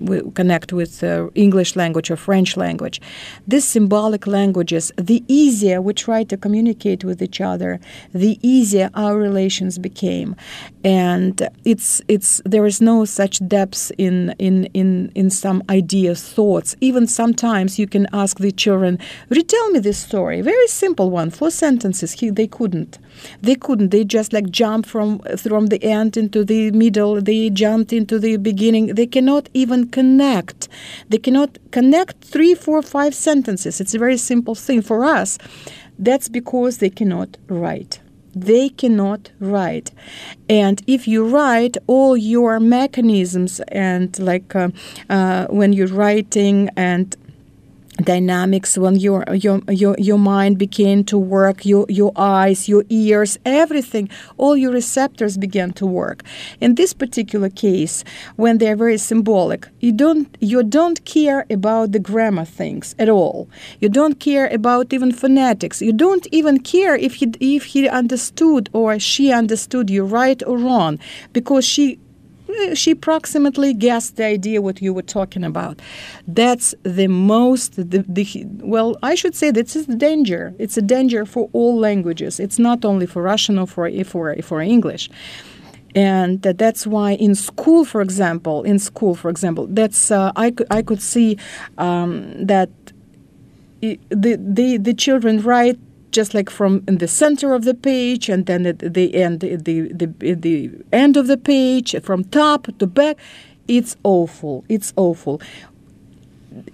[0.07, 2.97] with connect with uh, English language or French language.
[3.47, 7.79] These symbolic languages, the easier we try to communicate with each other,
[8.13, 10.35] the easier our relations became,
[10.83, 16.75] and it's it's there is no such depth in in in in some ideas, thoughts.
[16.81, 18.97] Even sometimes you can ask the children,
[19.29, 20.41] retell me this story.
[20.41, 22.11] Very simple one, four sentences.
[22.13, 22.97] He, they couldn't.
[23.41, 23.89] They couldn't.
[23.91, 27.21] They just like jump from from the end into the middle.
[27.21, 28.95] They jumped into the beginning.
[28.99, 30.67] They cannot even connect.
[31.09, 33.81] They cannot connect three, four, five sentences.
[33.81, 35.37] It's a very simple thing for us.
[35.99, 37.99] That's because they cannot write
[38.33, 39.91] they cannot write
[40.49, 44.69] and if you write all your mechanisms and like uh,
[45.09, 47.15] uh, when you're writing and
[47.97, 53.37] dynamics when your your your, your mind began to work your your eyes your ears
[53.45, 56.23] everything all your receptors began to work.
[56.59, 58.03] In this particular case
[58.37, 63.49] when they're very symbolic you don't you don't care about the grammar things at all.
[63.79, 65.81] You don't care about even phonetics.
[65.81, 70.57] You don't even care if he if he understood or she understood you right or
[70.57, 70.97] wrong
[71.33, 71.99] because she
[72.73, 75.79] she approximately guessed the idea what you were talking about.
[76.27, 80.53] That's the most the, the well, I should say this is the danger.
[80.59, 82.39] It's a danger for all languages.
[82.39, 85.09] It's not only for Russian or for for for English.
[85.93, 90.67] And that's why in school, for example, in school, for example, that's uh, I could
[90.71, 91.37] I could see
[91.77, 92.69] um, that
[93.81, 95.79] the the the children write
[96.11, 99.55] just like from in the center of the page and then at the end the,
[99.55, 103.17] the, the end of the page from top to back
[103.67, 105.41] it's awful it's awful.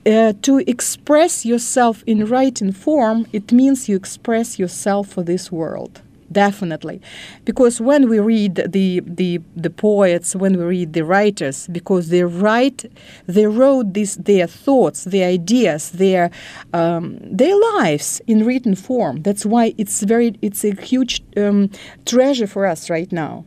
[0.07, 6.01] Uh, to express yourself in writing form it means you express yourself for this world
[6.31, 7.01] definitely
[7.45, 12.23] because when we read the, the the poets when we read the writers because they
[12.23, 12.85] write
[13.25, 16.29] they wrote this their thoughts their ideas their
[16.73, 21.69] um, their lives in written form that's why it's very it's a huge um,
[22.05, 23.45] treasure for us right now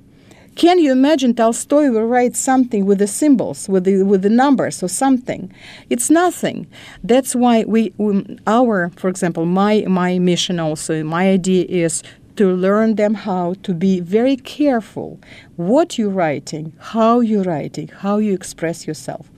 [0.57, 4.83] can you imagine Tolstoy will write something with the symbols, with the with the numbers
[4.83, 5.51] or something?
[5.89, 6.67] It's nothing.
[7.03, 12.03] That's why we, we our, for example, my my mission also, my idea is
[12.41, 15.21] to learn them how to be very careful
[15.57, 19.31] what you're writing, how you're writing, how you express yourself.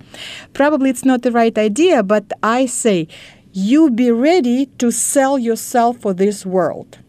[0.53, 3.09] Probably it's not the right idea, but I say
[3.53, 7.01] you be ready to sell yourself for this world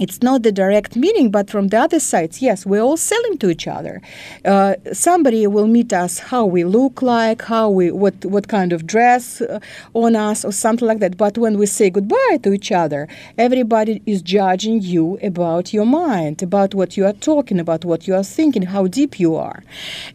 [0.00, 3.48] it's not the direct meaning, but from the other sides, yes, we're all selling to
[3.48, 4.02] each other.
[4.44, 8.86] Uh, somebody will meet us how we look like, how we what what kind of
[8.86, 9.60] dress uh,
[9.92, 11.16] on us, or something like that.
[11.16, 16.42] But when we say goodbye to each other, everybody is judging you about your mind,
[16.42, 19.62] about what you are talking about, what you are thinking, how deep you are,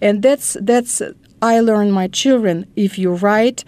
[0.02, 1.02] and that's that's.
[1.42, 3.64] I learn my children if you write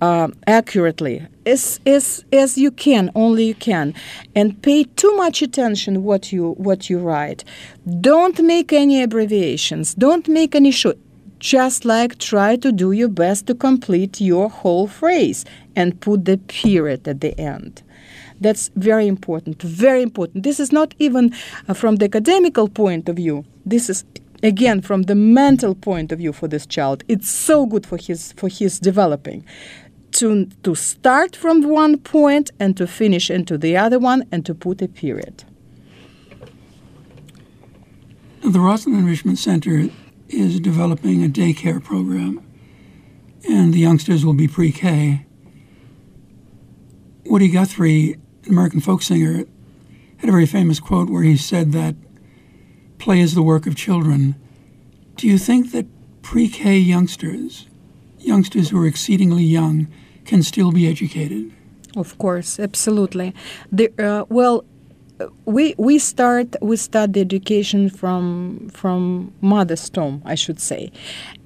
[0.00, 3.94] uh, accurately as, as, as you can, only you can,
[4.34, 7.44] and pay too much attention what you what you write.
[8.00, 9.94] Don't make any abbreviations.
[9.94, 10.98] Don't make any short.
[11.38, 16.38] Just like try to do your best to complete your whole phrase and put the
[16.38, 17.82] period at the end.
[18.40, 19.60] That's very important.
[19.62, 20.44] Very important.
[20.44, 21.34] This is not even
[21.68, 23.44] uh, from the academical point of view.
[23.66, 24.04] This is
[24.42, 28.32] again from the mental point of view for this child it's so good for his
[28.32, 29.44] for his developing
[30.14, 34.54] to, to start from one point and to finish into the other one and to
[34.54, 35.44] put a period.
[38.42, 39.88] The Roslyn Enrichment Center
[40.28, 42.42] is developing a daycare program,
[43.48, 45.26] and the youngsters will be pre K.
[47.24, 49.44] Woody Guthrie, an American folk singer,
[50.16, 51.94] had a very famous quote where he said that
[52.98, 54.34] play is the work of children.
[55.16, 55.86] Do you think that
[56.22, 57.68] pre K youngsters,
[58.18, 59.86] youngsters who are exceedingly young,
[60.24, 61.52] can still be educated?
[61.96, 63.34] Of course, absolutely.
[63.70, 64.64] The, uh, well,
[65.44, 70.90] we we start we start the education from from mother's home, I should say,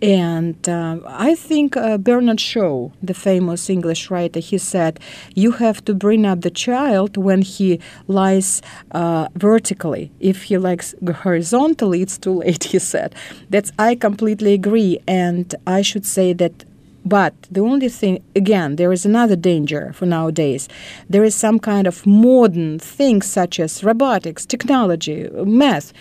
[0.01, 5.01] and uh, I think uh, Bernard Shaw, the famous English writer, he said,
[5.35, 8.63] you have to bring up the child when he lies
[8.93, 10.11] uh, vertically.
[10.21, 12.65] If he lies horizontally, it's too late.
[12.77, 13.15] He said.
[13.49, 16.65] That's I completely agree, and I should say that
[17.07, 20.69] but the only thing, again, there is another danger for nowadays.
[21.09, 25.93] There is some kind of modern things such as robotics, technology, math.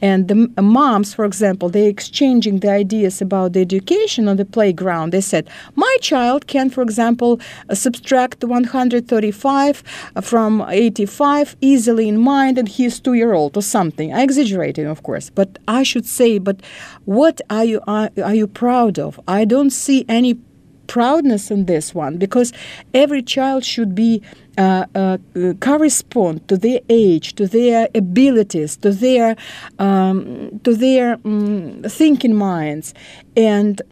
[0.00, 5.12] And the moms, for example, they're exchanging the ideas about the education on the playground.
[5.12, 9.82] They said, My child can, for example, uh, subtract 135
[10.22, 14.14] from 85 easily in mind, and he's two year old or something.
[14.14, 15.28] I exaggerating, of course.
[15.28, 16.60] But I should say, but
[17.04, 19.20] what are you, are, are you proud of?
[19.28, 20.38] I don't see any
[20.86, 22.52] proudness in this one because
[22.92, 24.22] every child should be
[24.56, 25.18] uh, uh,
[25.60, 29.36] correspond to their age, to their abilities, to their
[29.78, 32.94] um, to their um, thinking minds,
[33.36, 33.82] and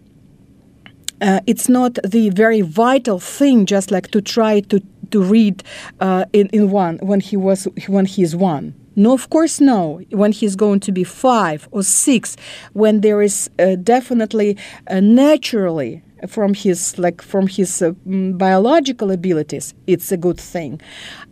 [1.20, 4.80] uh, it's not the very vital thing, just like to try to
[5.10, 5.62] to read
[6.00, 8.74] uh, in in one when he was when he's one.
[8.94, 10.02] No, of course, no.
[10.10, 12.36] When he's going to be five or six,
[12.74, 19.10] when there is uh, definitely uh, naturally from his like from his uh, mm, biological
[19.10, 20.80] abilities it's a good thing.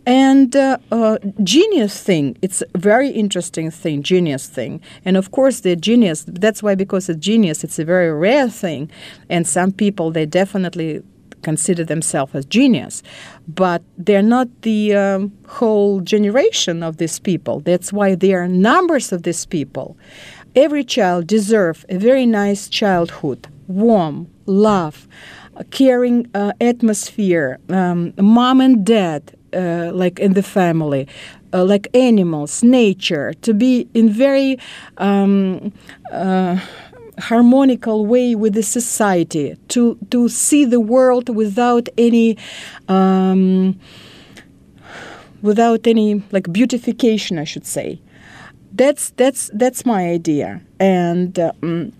[0.05, 4.81] And uh, uh, genius thing it's a very interesting thing genius thing.
[5.05, 8.89] And of course the genius that's why because a genius it's a very rare thing.
[9.29, 11.03] And some people they definitely
[11.41, 13.03] consider themselves as genius.
[13.47, 17.59] But they're not the um, whole generation of these people.
[17.61, 19.97] That's why there are numbers of these people.
[20.55, 25.07] Every child deserves a very nice childhood warm love,
[25.71, 31.07] caring uh, atmosphere, um, mom and dad, uh, like in the family,
[31.53, 34.57] uh, like animals, nature, to be in very
[34.97, 35.73] um,
[36.11, 36.59] uh,
[37.19, 42.37] harmonical way with the society, to to see the world without any.
[42.87, 43.79] Um,
[45.41, 47.99] without any like beautification, I should say.
[48.73, 51.91] That's that's that's my idea, and um,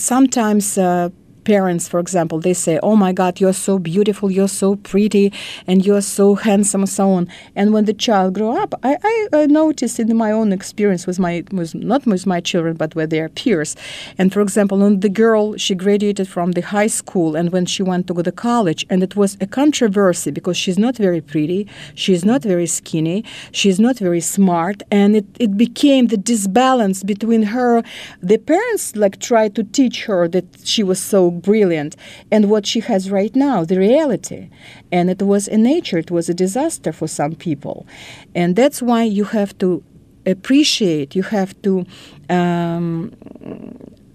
[0.00, 1.10] sometimes uh,
[1.44, 5.32] parents, for example, they say, "Oh my God, you're so beautiful, you're so pretty,
[5.66, 7.28] and you're so handsome," and so on.
[7.54, 11.18] And when the child grew up, I, I, I noticed in my own experience with
[11.18, 13.76] my, with not with my children, but with their peers.
[14.18, 17.82] And for example, when the girl she graduated from the high school, and when she
[17.82, 21.66] went to go to college, and it was a controversy because she's not very pretty,
[21.94, 27.42] she's not very skinny, she's not very smart, and it, it became the disbalance between
[27.42, 27.82] her.
[28.22, 31.96] The parents like tried to teach her that she was so brilliant,
[32.30, 34.50] and what she has right now, the reality.
[34.90, 37.86] And it was in nature, it was a disaster for some people.
[38.34, 39.82] And that's why you have to
[40.26, 41.86] appreciate, you have to.
[42.28, 43.12] Um,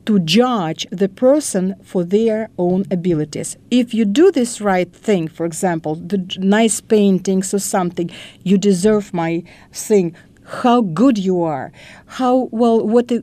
[0.06, 3.58] to judge the person for their own abilities.
[3.72, 8.12] If you do this right thing, for example, the nice paintings or something,
[8.44, 11.72] you deserve my thing how good you are,
[12.06, 13.22] how well, what a,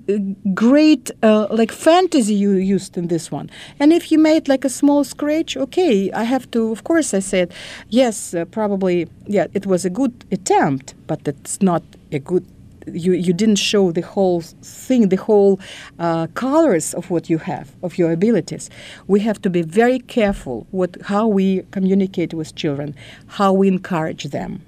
[0.54, 3.50] great uh, like fantasy you used in this one.
[3.78, 6.72] And if you made like a small scratch, okay, I have to.
[6.72, 7.52] Of course, I said
[7.88, 12.46] yes, uh, probably, yeah, it was a good attempt, but it's not a good.
[12.88, 15.60] You, you didn't show the whole thing, the whole
[16.00, 18.70] uh, colors of what you have, of your abilities.
[19.06, 22.96] We have to be very careful what how we communicate with children,
[23.28, 24.62] how we encourage them.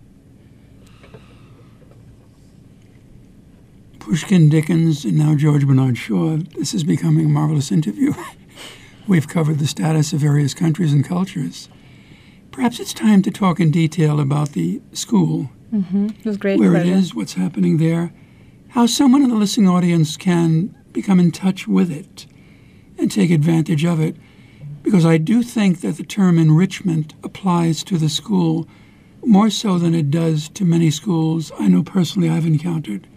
[4.04, 6.36] Pushkin, Dickens, and now George Bernard Shaw.
[6.36, 8.12] This is becoming a marvelous interview.
[9.08, 11.70] We've covered the status of various countries and cultures.
[12.50, 15.48] Perhaps it's time to talk in detail about the school.
[15.72, 16.08] Mm-hmm.
[16.18, 16.60] It was great.
[16.60, 16.86] Where pleasure.
[16.86, 18.12] it is, what's happening there,
[18.68, 22.26] how someone in the listening audience can become in touch with it
[22.98, 24.16] and take advantage of it.
[24.82, 28.68] Because I do think that the term enrichment applies to the school
[29.24, 33.08] more so than it does to many schools I know personally I've encountered.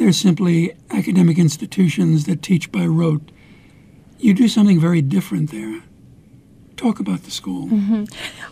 [0.00, 3.30] They're simply academic institutions that teach by rote.
[4.18, 5.82] You do something very different there
[6.80, 7.66] talk about the school.
[7.68, 8.04] Mm-hmm.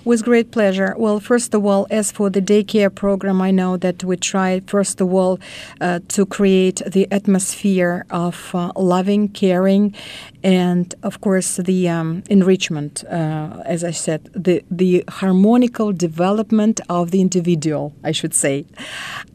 [0.04, 0.94] With great pleasure.
[0.98, 5.00] Well, first of all, as for the daycare program, I know that we try, first
[5.00, 5.40] of all,
[5.80, 9.94] uh, to create the atmosphere of uh, loving, caring,
[10.42, 17.10] and of course, the um, enrichment, uh, as I said, the, the harmonical development of
[17.10, 18.64] the individual, I should say.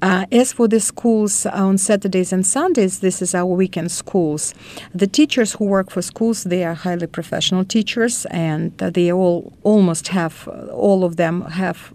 [0.02, 4.54] Uh, as for the schools on Saturdays and Sundays, this is our weekend schools.
[4.94, 10.10] The teachers who work for schools, they are highly professional teachers and they all almost
[10.10, 11.94] have all of them have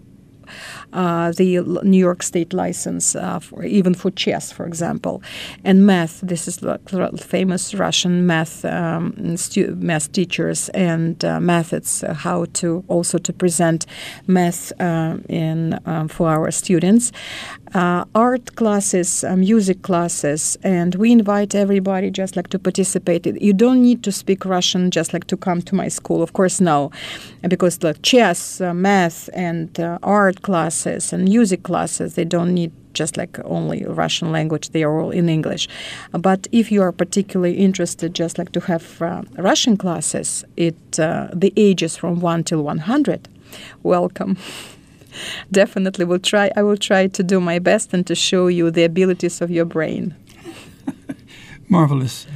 [0.91, 5.21] the New York State license, uh, for, even for chess, for example.
[5.63, 6.79] And math, this is the
[7.17, 13.33] famous Russian math um, stu- math teachers and uh, methods uh, how to also to
[13.33, 13.85] present
[14.27, 17.11] math uh, in um, for our students.
[17.75, 23.27] Uh, art classes, music classes, and we invite everybody just like to participate.
[23.39, 26.23] You don't need to speak Russian just like to come to my school.
[26.23, 26.89] Of course, no,
[27.47, 29.69] because the chess, math, and
[30.01, 32.13] art class classes and music classes.
[32.13, 35.67] They don't need just like only Russian language, they are all in English.
[36.11, 41.27] But if you are particularly interested, just like to have uh, Russian classes, it uh,
[41.33, 43.27] the ages from 1 till 100,
[43.83, 44.37] welcome.
[45.51, 46.51] Definitely will try.
[46.55, 49.65] I will try to do my best and to show you the abilities of your
[49.65, 50.15] brain.
[51.69, 52.27] Marvelous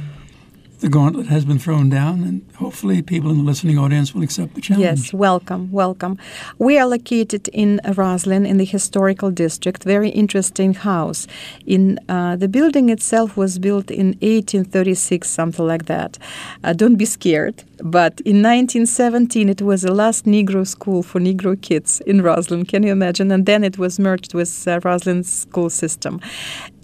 [0.84, 4.54] the gauntlet has been thrown down, and hopefully, people in the listening audience will accept
[4.54, 4.84] the challenge.
[4.84, 6.18] Yes, welcome, welcome.
[6.58, 9.82] We are located in Roslyn, in the historical district.
[9.84, 11.26] Very interesting house.
[11.64, 16.18] In uh, the building itself was built in 1836, something like that.
[16.62, 17.64] Uh, don't be scared.
[17.84, 22.64] But in 1917, it was the last Negro school for Negro kids in Roslyn.
[22.64, 23.30] Can you imagine?
[23.30, 26.18] And then it was merged with uh, Roslyn's school system.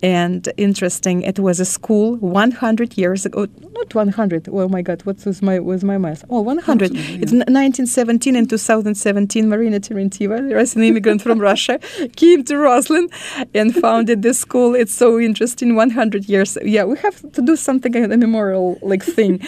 [0.03, 3.47] And interesting, it was a school 100 years ago.
[3.73, 4.49] Not 100.
[4.51, 6.25] Oh my God, what was my was my math?
[6.29, 6.95] Oh, 100.
[6.95, 7.01] Yeah.
[7.01, 9.49] It's 1917 and 2017.
[9.49, 11.79] Marina Terentieva, Russian immigrant from Russia,
[12.17, 13.09] came to Roslyn
[13.55, 14.75] and founded this school.
[14.75, 15.75] It's so interesting.
[15.75, 16.57] 100 years.
[16.63, 19.41] Yeah, we have to do something a memorial like thing,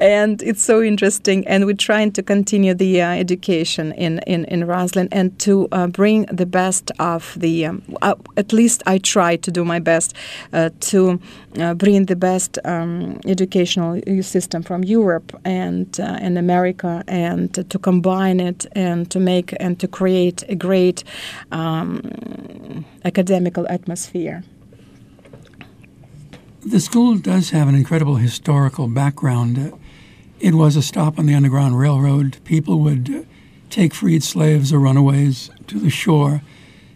[0.00, 0.97] and it's so interesting
[1.46, 5.86] and we're trying to continue the uh, education in in in Roslyn and to uh,
[5.86, 7.66] bring the best of the.
[7.66, 10.14] Um, uh, at least I try to do my best best
[10.52, 11.18] uh, to
[11.60, 17.78] uh, bring the best um, educational system from Europe and uh, and America, and to
[17.78, 21.04] combine it and to make and to create a great
[21.50, 22.00] um,
[23.04, 24.42] academical atmosphere.
[26.72, 29.72] The school does have an incredible historical background.
[30.40, 32.38] It was a stop on the Underground Railroad.
[32.44, 33.26] People would
[33.70, 36.42] take freed slaves or runaways to the shore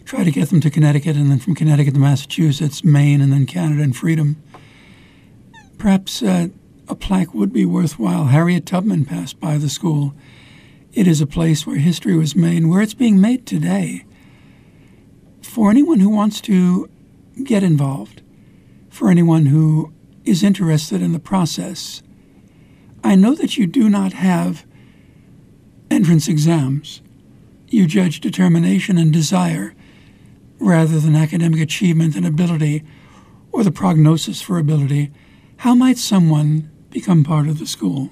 [0.05, 3.47] try to get them to Connecticut, and then from Connecticut to Massachusetts, Maine, and then
[3.47, 4.43] Canada and freedom.
[5.79, 6.49] Perhaps uh,
[6.89, 8.27] a plaque would be worthwhile.
[8.27, 10.15] Harriet Tubman passed by the school.
[10.93, 14.05] It is a place where history was made, and where it's being made today.
[15.41, 16.91] For anyone who wants to
[17.43, 18.23] get involved,
[18.91, 19.93] for anyone who
[20.25, 22.03] is interested in the process,
[23.05, 24.65] I know that you do not have
[25.91, 27.03] entrance exams.
[27.69, 29.75] You judge determination and desire
[30.59, 32.85] rather than academic achievement and ability
[33.51, 35.11] or the prognosis for ability,
[35.59, 38.11] how might someone become part of the school?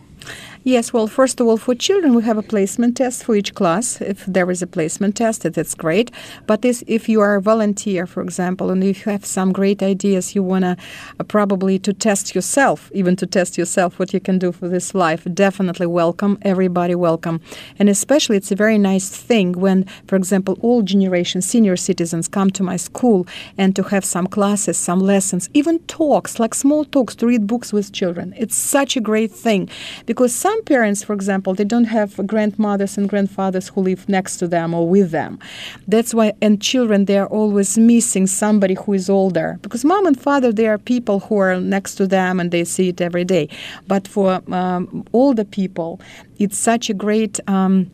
[0.62, 3.98] Yes, well, first of all, for children, we have a placement test for each class.
[4.02, 6.10] If there is a placement test, that's great.
[6.46, 9.82] But this, if you are a volunteer, for example, and if you have some great
[9.82, 10.76] ideas, you want to
[11.18, 14.94] uh, probably to test yourself, even to test yourself what you can do for this
[14.94, 16.36] life, definitely welcome.
[16.42, 17.40] Everybody welcome.
[17.78, 22.50] And especially, it's a very nice thing when, for example, all generations, senior citizens come
[22.50, 27.14] to my school and to have some classes, some lessons, even talks, like small talks,
[27.14, 28.34] to read books with children.
[28.36, 29.70] It's such a great thing
[30.04, 34.38] because some some parents, for example, they don't have grandmothers and grandfathers who live next
[34.38, 35.38] to them or with them.
[35.86, 40.20] That's why, and children, they are always missing somebody who is older because mom and
[40.20, 43.48] father, they are people who are next to them and they see it every day.
[43.86, 46.00] But for um, older people,
[46.38, 47.38] it's such a great.
[47.46, 47.90] Um,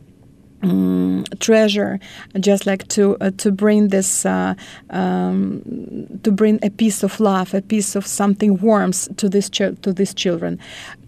[0.63, 1.99] um, treasure,
[2.39, 4.55] just like to uh, to bring this uh,
[4.89, 5.61] um,
[6.23, 9.93] to bring a piece of love, a piece of something warmth to this ch- to
[9.93, 10.59] these children.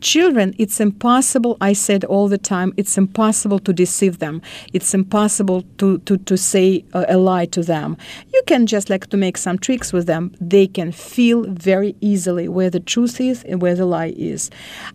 [0.02, 1.58] Children, it's impossible.
[1.60, 4.42] I said all the time, it's impossible to deceive them.
[4.72, 7.98] It's impossible to to to say a, a lie to them.
[8.34, 10.32] You can just like to make some tricks with them.
[10.40, 14.50] They can feel very easily where the truth is and where the lie is.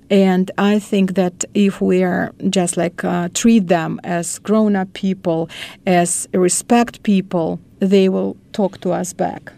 [0.09, 4.93] And I think that if we are just like uh, treat them as grown up
[4.95, 5.51] people,
[5.87, 9.53] as respect people, they will talk to us back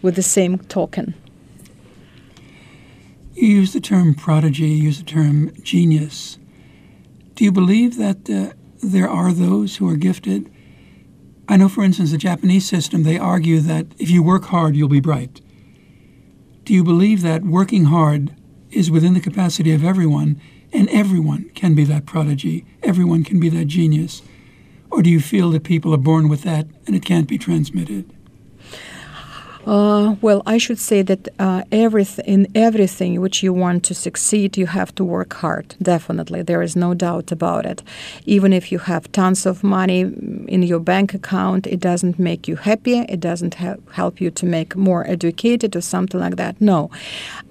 [0.00, 1.14] with the same token.
[3.36, 6.38] You use the term prodigy, you use the term genius.
[7.34, 10.50] Do you believe that uh, there are those who are gifted?
[11.46, 14.88] I know, for instance, the Japanese system, they argue that if you work hard, you'll
[14.88, 15.42] be bright.
[16.64, 18.34] Do you believe that working hard
[18.70, 20.40] is within the capacity of everyone
[20.72, 24.22] and everyone can be that prodigy, everyone can be that genius?
[24.90, 28.15] Or do you feel that people are born with that and it can't be transmitted?
[29.66, 34.66] Uh, well, I should say that uh, in everything which you want to succeed, you
[34.66, 35.74] have to work hard.
[35.82, 37.82] Definitely, there is no doubt about it.
[38.26, 40.02] Even if you have tons of money
[40.46, 43.04] in your bank account, it doesn't make you happier.
[43.08, 46.60] It doesn't ha- help you to make more educated or something like that.
[46.60, 46.88] No,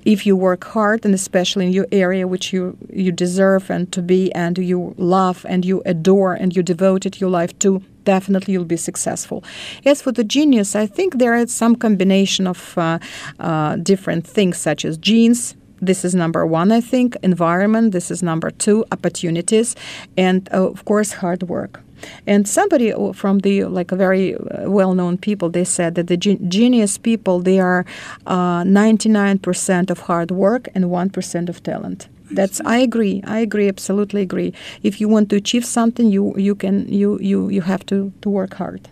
[0.06, 4.02] if you work hard, and especially in your area which you you deserve and to
[4.02, 8.66] be, and you love and you adore and you devoted your life to, definitely you'll
[8.66, 9.44] be successful.
[9.86, 13.00] As for the genius, I think there is some combination of uh,
[13.40, 15.56] uh, different things, such as genes.
[15.82, 17.18] This is number one, I think.
[17.22, 17.92] Environment.
[17.92, 18.86] This is number two.
[18.92, 19.76] Opportunities,
[20.18, 21.82] and uh, of course, hard work.
[22.28, 26.40] And somebody from the like a very uh, well-known people, they said that the ge-
[26.48, 27.86] genius people they are
[28.26, 32.08] 99% uh, of hard work and 1% of talent.
[32.36, 33.24] That's I agree.
[33.26, 33.68] I agree.
[33.68, 34.54] Absolutely agree.
[34.84, 38.30] If you want to achieve something, you you can you you you have to to
[38.30, 38.90] work hard.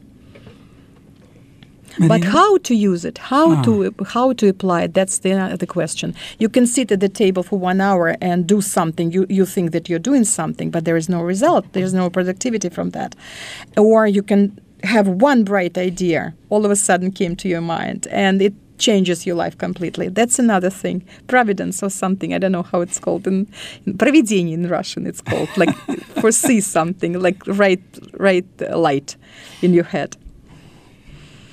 [2.07, 3.17] But how to use it?
[3.17, 3.61] How ah.
[3.63, 4.93] to how to apply it?
[4.93, 6.15] That's the uh, the question.
[6.39, 9.11] You can sit at the table for one hour and do something.
[9.11, 11.65] You you think that you're doing something, but there is no result.
[11.73, 13.15] There's no productivity from that.
[13.77, 18.05] Or you can have one bright idea all of a sudden came to your mind
[18.11, 20.08] and it changes your life completely.
[20.08, 21.04] That's another thing.
[21.26, 22.32] Providence or something.
[22.32, 23.48] I don't know how it's called in,
[23.86, 25.06] in Провидение in Russian.
[25.06, 25.74] It's called like
[26.20, 27.82] foresee something like right
[28.18, 29.16] right light
[29.62, 30.16] in your head.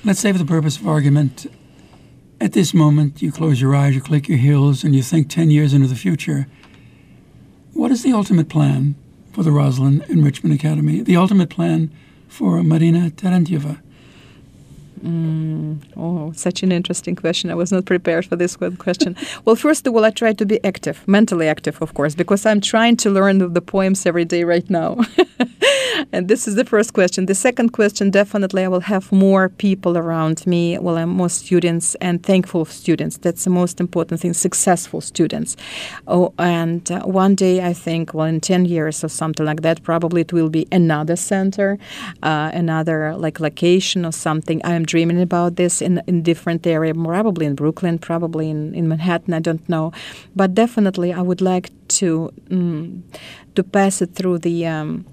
[0.04, 1.46] Let's say, for the purpose of argument,
[2.40, 5.50] at this moment you close your eyes, you click your heels, and you think ten
[5.50, 6.46] years into the future.
[7.72, 8.94] What is the ultimate plan
[9.32, 11.02] for the Roslin Enrichment Academy?
[11.02, 11.90] The ultimate plan
[12.28, 13.80] for Marina Terentieva?
[15.03, 17.49] Mm, oh, such an interesting question.
[17.49, 19.15] I was not prepared for this question.
[19.45, 22.61] well, first of all, I try to be active, mentally active, of course, because I'm
[22.61, 24.97] trying to learn the poems every day right now.
[26.11, 27.25] and this is the first question.
[27.25, 30.77] The second question, definitely, I will have more people around me.
[30.77, 33.17] Well, I'm more students and thankful students.
[33.17, 34.33] That's the most important thing.
[34.33, 35.57] Successful students.
[36.07, 39.83] Oh, and uh, one day, I think, well, in ten years or something like that,
[39.83, 41.79] probably it will be another center,
[42.21, 44.61] uh, another like location or something.
[44.63, 48.85] I am dreaming about this in in different area, probably in Brooklyn, probably in, in
[48.87, 49.33] Manhattan.
[49.33, 49.91] I don't know,
[50.35, 51.67] but definitely I would like
[51.99, 53.01] to mm,
[53.55, 54.55] to pass it through the.
[54.67, 55.05] Um,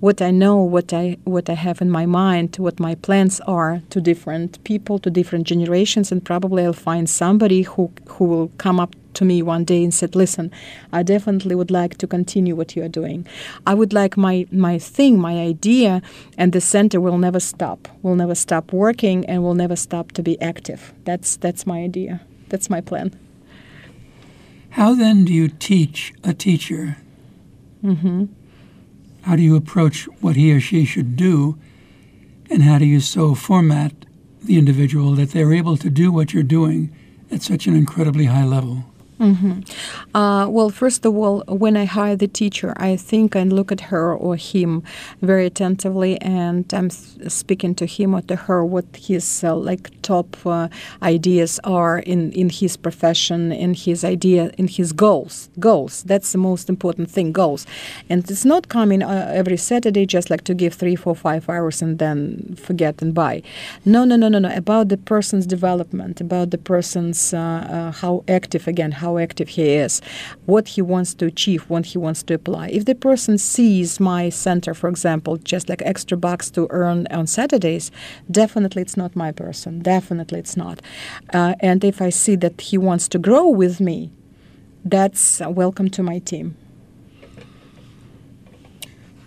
[0.00, 3.82] what I know, what I what I have in my mind, what my plans are
[3.90, 8.80] to different people, to different generations, and probably I'll find somebody who who will come
[8.80, 10.50] up to me one day and said, "Listen,
[10.92, 13.26] I definitely would like to continue what you are doing.
[13.66, 16.02] I would like my my thing, my idea,
[16.36, 17.88] and the center will never stop.
[18.02, 20.92] Will never stop working, and will never stop to be active.
[21.04, 22.20] That's that's my idea.
[22.48, 23.12] That's my plan."
[24.70, 26.98] How then do you teach a teacher?
[27.82, 28.26] Mm-hmm.
[29.28, 31.58] How do you approach what he or she should do?
[32.48, 33.92] And how do you so format
[34.42, 36.96] the individual that they're able to do what you're doing
[37.30, 38.84] at such an incredibly high level?
[39.20, 40.16] Mm-hmm.
[40.16, 43.80] Uh, well, first of all, when I hire the teacher, I think and look at
[43.92, 44.82] her or him
[45.22, 50.36] very attentively, and I'm speaking to him or to her what his uh, like top
[50.46, 50.68] uh,
[51.02, 55.50] ideas are in in his profession, in his idea, in his goals.
[55.58, 56.04] Goals.
[56.04, 57.32] That's the most important thing.
[57.32, 57.66] Goals,
[58.08, 61.82] and it's not coming uh, every Saturday just like to give three, four, five hours
[61.82, 63.42] and then forget and buy.
[63.84, 64.54] No, no, no, no, no.
[64.54, 69.48] About the person's development, about the person's uh, uh, how active again, how how active
[69.48, 70.02] he is,
[70.44, 72.68] what he wants to achieve, what he wants to apply.
[72.68, 77.26] If the person sees my center, for example, just like extra bucks to earn on
[77.26, 77.90] Saturdays,
[78.30, 79.80] definitely it's not my person.
[79.80, 80.82] Definitely it's not.
[81.32, 84.10] Uh, and if I see that he wants to grow with me,
[84.84, 86.56] that's welcome to my team.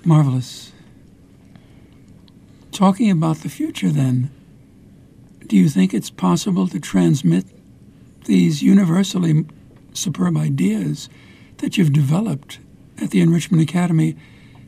[0.04, 0.72] Marvelous.
[2.72, 4.32] Talking about the future, then,
[5.46, 7.46] do you think it's possible to transmit
[8.26, 9.46] these universally
[9.94, 11.10] superb ideas
[11.58, 12.60] that you've developed
[13.02, 14.16] at the Enrichment Academy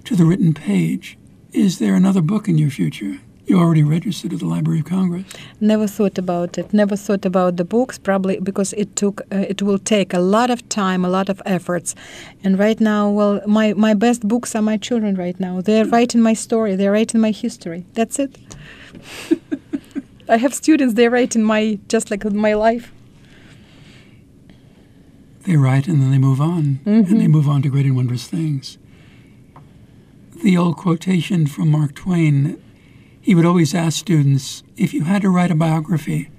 [0.05, 1.17] to the written page.
[1.51, 3.19] Is there another book in your future?
[3.45, 5.25] You already registered at the Library of Congress.
[5.59, 6.73] Never thought about it.
[6.73, 9.19] Never thought about the books, probably because it took.
[9.31, 11.93] Uh, it will take a lot of time, a lot of efforts,
[12.41, 15.15] and right now, well, my my best books are my children.
[15.15, 16.77] Right now, they're writing my story.
[16.77, 17.83] They're writing my history.
[17.95, 18.37] That's it.
[20.29, 20.93] I have students.
[20.93, 22.93] They're writing my just like my life
[25.45, 26.89] they write and then they move on, mm-hmm.
[26.89, 27.31] and they mm-hmm.
[27.31, 28.77] move on to great and wondrous things.
[30.43, 32.61] The old quotation from Mark Twain
[33.23, 36.29] he would always ask students if you had to write a biography,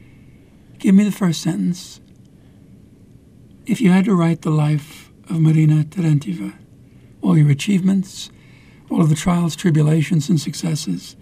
[0.79, 1.99] give me the first sentence.
[3.65, 6.53] If you had to write the life of Marina Terentieva,
[7.23, 8.29] all your achievements,
[8.91, 11.17] all of the trials, tribulations, and successes,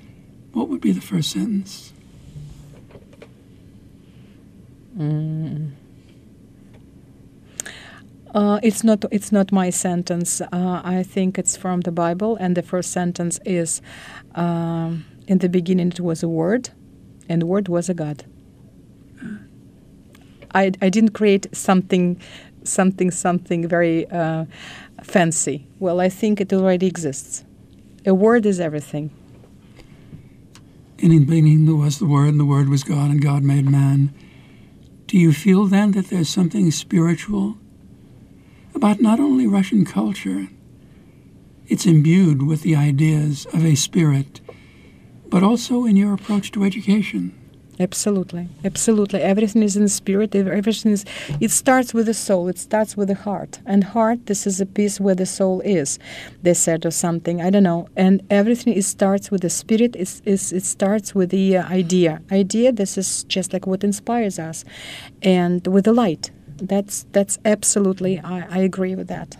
[0.52, 1.92] what would be the first sentence?
[4.98, 5.70] Mm.
[8.34, 9.04] Uh, it's not.
[9.10, 10.40] It's not my sentence.
[10.40, 13.82] Uh, I think it's from the Bible, and the first sentence is,
[14.34, 16.70] um, "In the beginning, it was a word,
[17.28, 18.24] and the word was a God."
[20.54, 22.20] I, I didn't create something,
[22.64, 24.44] something, something very uh,
[25.02, 25.66] fancy.
[25.78, 27.44] Well, I think it already exists.
[28.04, 29.10] A word is everything.
[30.98, 33.68] In the beginning, there was the Word, and the Word was God, and God made
[33.68, 34.14] man.
[35.06, 37.56] Do you feel then that there's something spiritual
[38.82, 40.48] about not only Russian culture,
[41.68, 44.40] it's imbued with the ideas of a spirit,
[45.28, 47.32] but also in your approach to education.
[47.78, 49.20] Absolutely, absolutely.
[49.20, 50.34] Everything is in spirit.
[50.34, 51.04] Everything is.
[51.40, 52.48] It starts with the soul.
[52.48, 53.60] It starts with the heart.
[53.66, 56.00] And heart, this is a piece where the soul is.
[56.42, 57.40] They said or something.
[57.40, 57.88] I don't know.
[57.96, 59.94] And everything it starts with the spirit.
[59.94, 62.20] It's, it's, it starts with the uh, idea.
[62.32, 62.72] Idea.
[62.72, 64.64] This is just like what inspires us,
[65.22, 66.32] and with the light.
[66.62, 68.20] That's that's absolutely.
[68.20, 69.36] I, I agree with that.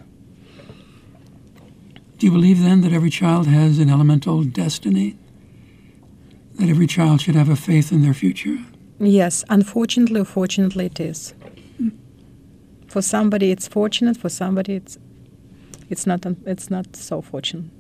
[2.19, 5.17] Do you believe then that every child has an elemental destiny?
[6.57, 8.59] That every child should have a faith in their future?
[8.99, 11.35] Yes, unfortunately or fortunately, it is.
[12.89, 14.17] For somebody, it's fortunate.
[14.17, 14.99] For somebody, it's
[15.89, 16.27] it's not.
[16.45, 17.71] It's not so fortunate.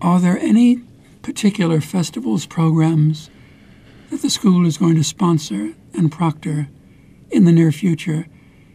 [0.00, 0.82] Are there any
[1.22, 3.30] particular festivals, programs
[4.10, 6.68] that the school is going to sponsor and proctor
[7.34, 8.26] in the near future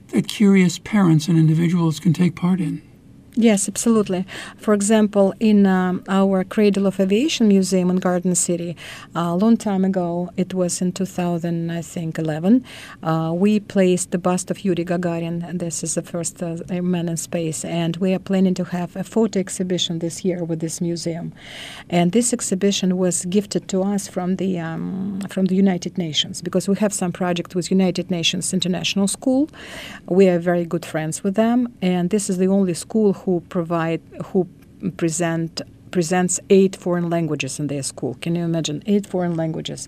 [0.09, 2.81] that curious parents and individuals can take part in?
[3.41, 4.25] Yes, absolutely.
[4.57, 8.75] For example, in um, our Cradle of Aviation Museum in Garden City,
[9.15, 12.65] uh, a long time ago, it was in 2000, I think, 11,
[13.01, 15.47] uh, we placed the bust of Yuri Gagarin.
[15.47, 18.97] And This is the first uh, man in space, and we are planning to have
[18.97, 21.31] a photo exhibition this year with this museum.
[21.89, 26.67] And this exhibition was gifted to us from the um, from the United Nations because
[26.67, 29.47] we have some project with United Nations International School.
[30.09, 34.01] We are very good friends with them, and this is the only school who provide
[34.27, 34.47] who
[34.97, 35.61] present
[35.91, 38.15] presents eight foreign languages in their school.
[38.21, 39.87] Can you imagine eight foreign languages,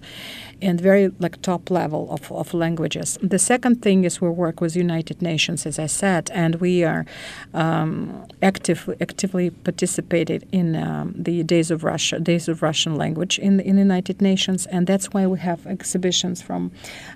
[0.61, 3.17] and very like top level of, of languages.
[3.21, 7.05] The second thing is we work with United Nations, as I said, and we are
[7.53, 13.59] um, active, actively participated in um, the Days of Russia, Days of Russian Language in
[13.59, 16.71] in the United Nations, and that's why we have exhibitions from.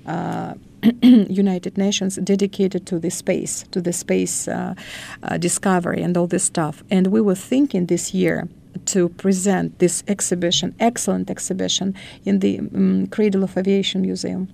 [0.05, 0.55] Uh,
[1.01, 4.75] United Nations dedicated to the space, to the space uh,
[5.23, 6.83] uh, discovery and all this stuff.
[6.91, 8.47] And we were thinking this year
[8.85, 11.95] to present this exhibition, excellent exhibition,
[12.25, 14.49] in the um, Cradle of Aviation Museum.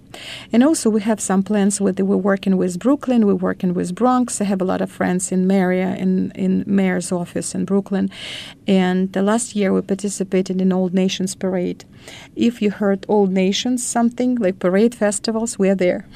[0.52, 4.42] And also, we have some plans with we're working with Brooklyn, we're working with Bronx.
[4.42, 8.10] I have a lot of friends in Maria, in in mayor's office in Brooklyn.
[8.68, 11.86] And the last year, we participated in Old Nations Parade.
[12.36, 16.08] If you heard Old Nations something like parade festivals, we are there.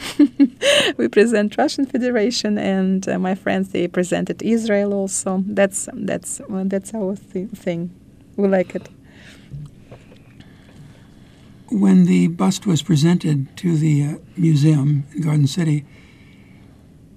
[0.98, 5.44] we present Russian Federation, and uh, my friends they presented Israel also.
[5.48, 7.95] That's that's well, that's our th- thing.
[8.38, 8.90] We like it.
[11.70, 15.86] When the bust was presented to the uh, museum in Garden City,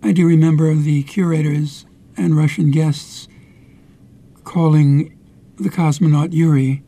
[0.02, 3.28] I do remember the curators and Russian guests
[4.44, 5.16] calling
[5.56, 6.82] the cosmonaut Yuri.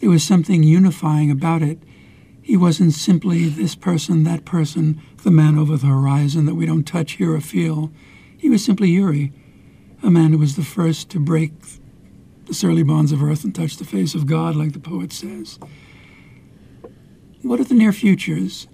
[0.00, 1.78] There was something unifying about it.
[2.42, 6.84] He wasn't simply this person, that person, the man over the horizon that we don't
[6.84, 7.90] touch, hear, or feel.
[8.36, 9.32] He was simply Yuri,
[10.02, 11.52] a man who was the first to break
[12.46, 15.58] the surly bonds of earth and touch the face of God, like the poet says.
[17.42, 18.66] What are the near futures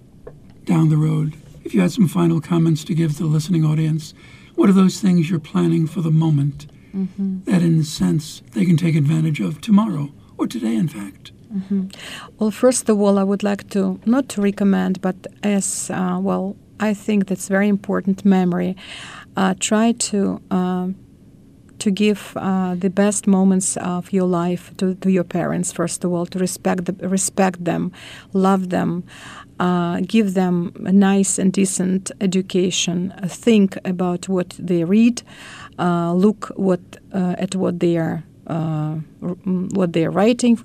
[0.65, 1.35] down the road?
[1.65, 4.15] If you had some final comments to give the listening audience,
[4.55, 7.41] what are those things you're planning for the moment mm-hmm.
[7.45, 11.33] that, in a sense, they can take advantage of tomorrow or today, in fact?
[11.53, 11.89] Mm-hmm.
[12.39, 16.57] Well, first of all, I would like to not to recommend, but as uh, well,
[16.79, 18.77] I think that's very important memory.
[19.37, 20.41] Uh, try to.
[20.51, 20.89] Uh,
[21.81, 26.13] to give uh, the best moments of your life to, to your parents first of
[26.13, 27.93] all to respect the, respect them
[28.33, 29.05] love them
[29.59, 35.23] uh, give them a nice and decent education uh, think about what they read
[35.79, 36.81] uh, look what
[37.13, 38.95] uh, at what they are uh,
[39.75, 40.59] what they are writing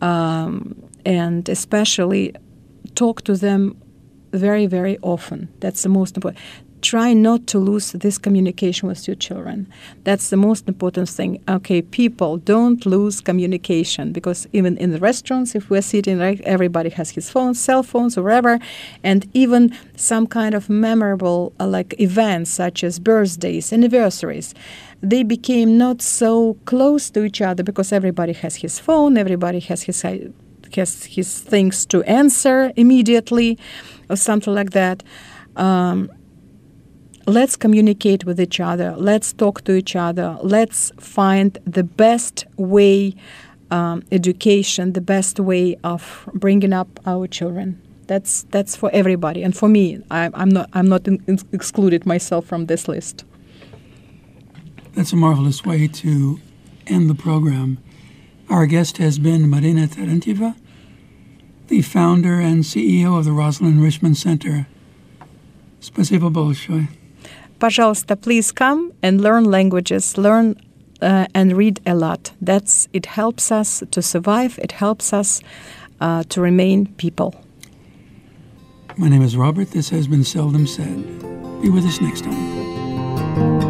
[0.00, 2.34] um, and especially
[2.94, 3.76] talk to them
[4.32, 5.48] very very often.
[5.60, 6.38] That's the most important
[6.86, 9.66] try not to lose this communication with your children.
[10.04, 11.42] That's the most important thing.
[11.48, 16.90] Okay, people, don't lose communication because even in the restaurants, if we're sitting, right, everybody
[16.90, 18.58] has his phones, cell phones, or whatever,
[19.02, 24.54] and even some kind of memorable uh, like events such as birthdays, anniversaries
[25.02, 29.82] they became not so close to each other because everybody has his phone, everybody has
[29.82, 33.58] his has his things to answer immediately
[34.08, 35.02] or something like that.
[35.56, 36.10] Um,
[37.26, 43.14] let's communicate with each other, let's talk to each other, let's find the best way
[43.70, 47.82] um, education, the best way of bringing up our children.
[48.06, 52.06] That's that's for everybody, and for me, I, am not I'm not in, in excluded
[52.06, 53.24] myself from this list.
[54.94, 56.38] That's a marvelous way to
[56.86, 57.78] end the program.
[58.48, 60.54] Our guest has been Marina Terentieva,
[61.66, 64.68] the founder and CEO of the Roslyn Enrichment Center.
[65.80, 66.88] Спасибо большое.
[67.59, 70.55] Пожалуйста, please come and learn languages, learn
[71.01, 72.31] uh, and read a lot.
[72.41, 74.59] That's it helps us to survive.
[74.59, 75.41] It helps us
[75.99, 77.35] uh, to remain people.
[78.97, 79.71] My name is Robert.
[79.71, 81.21] This has been Seldom Said.
[81.61, 83.64] Be with us next time.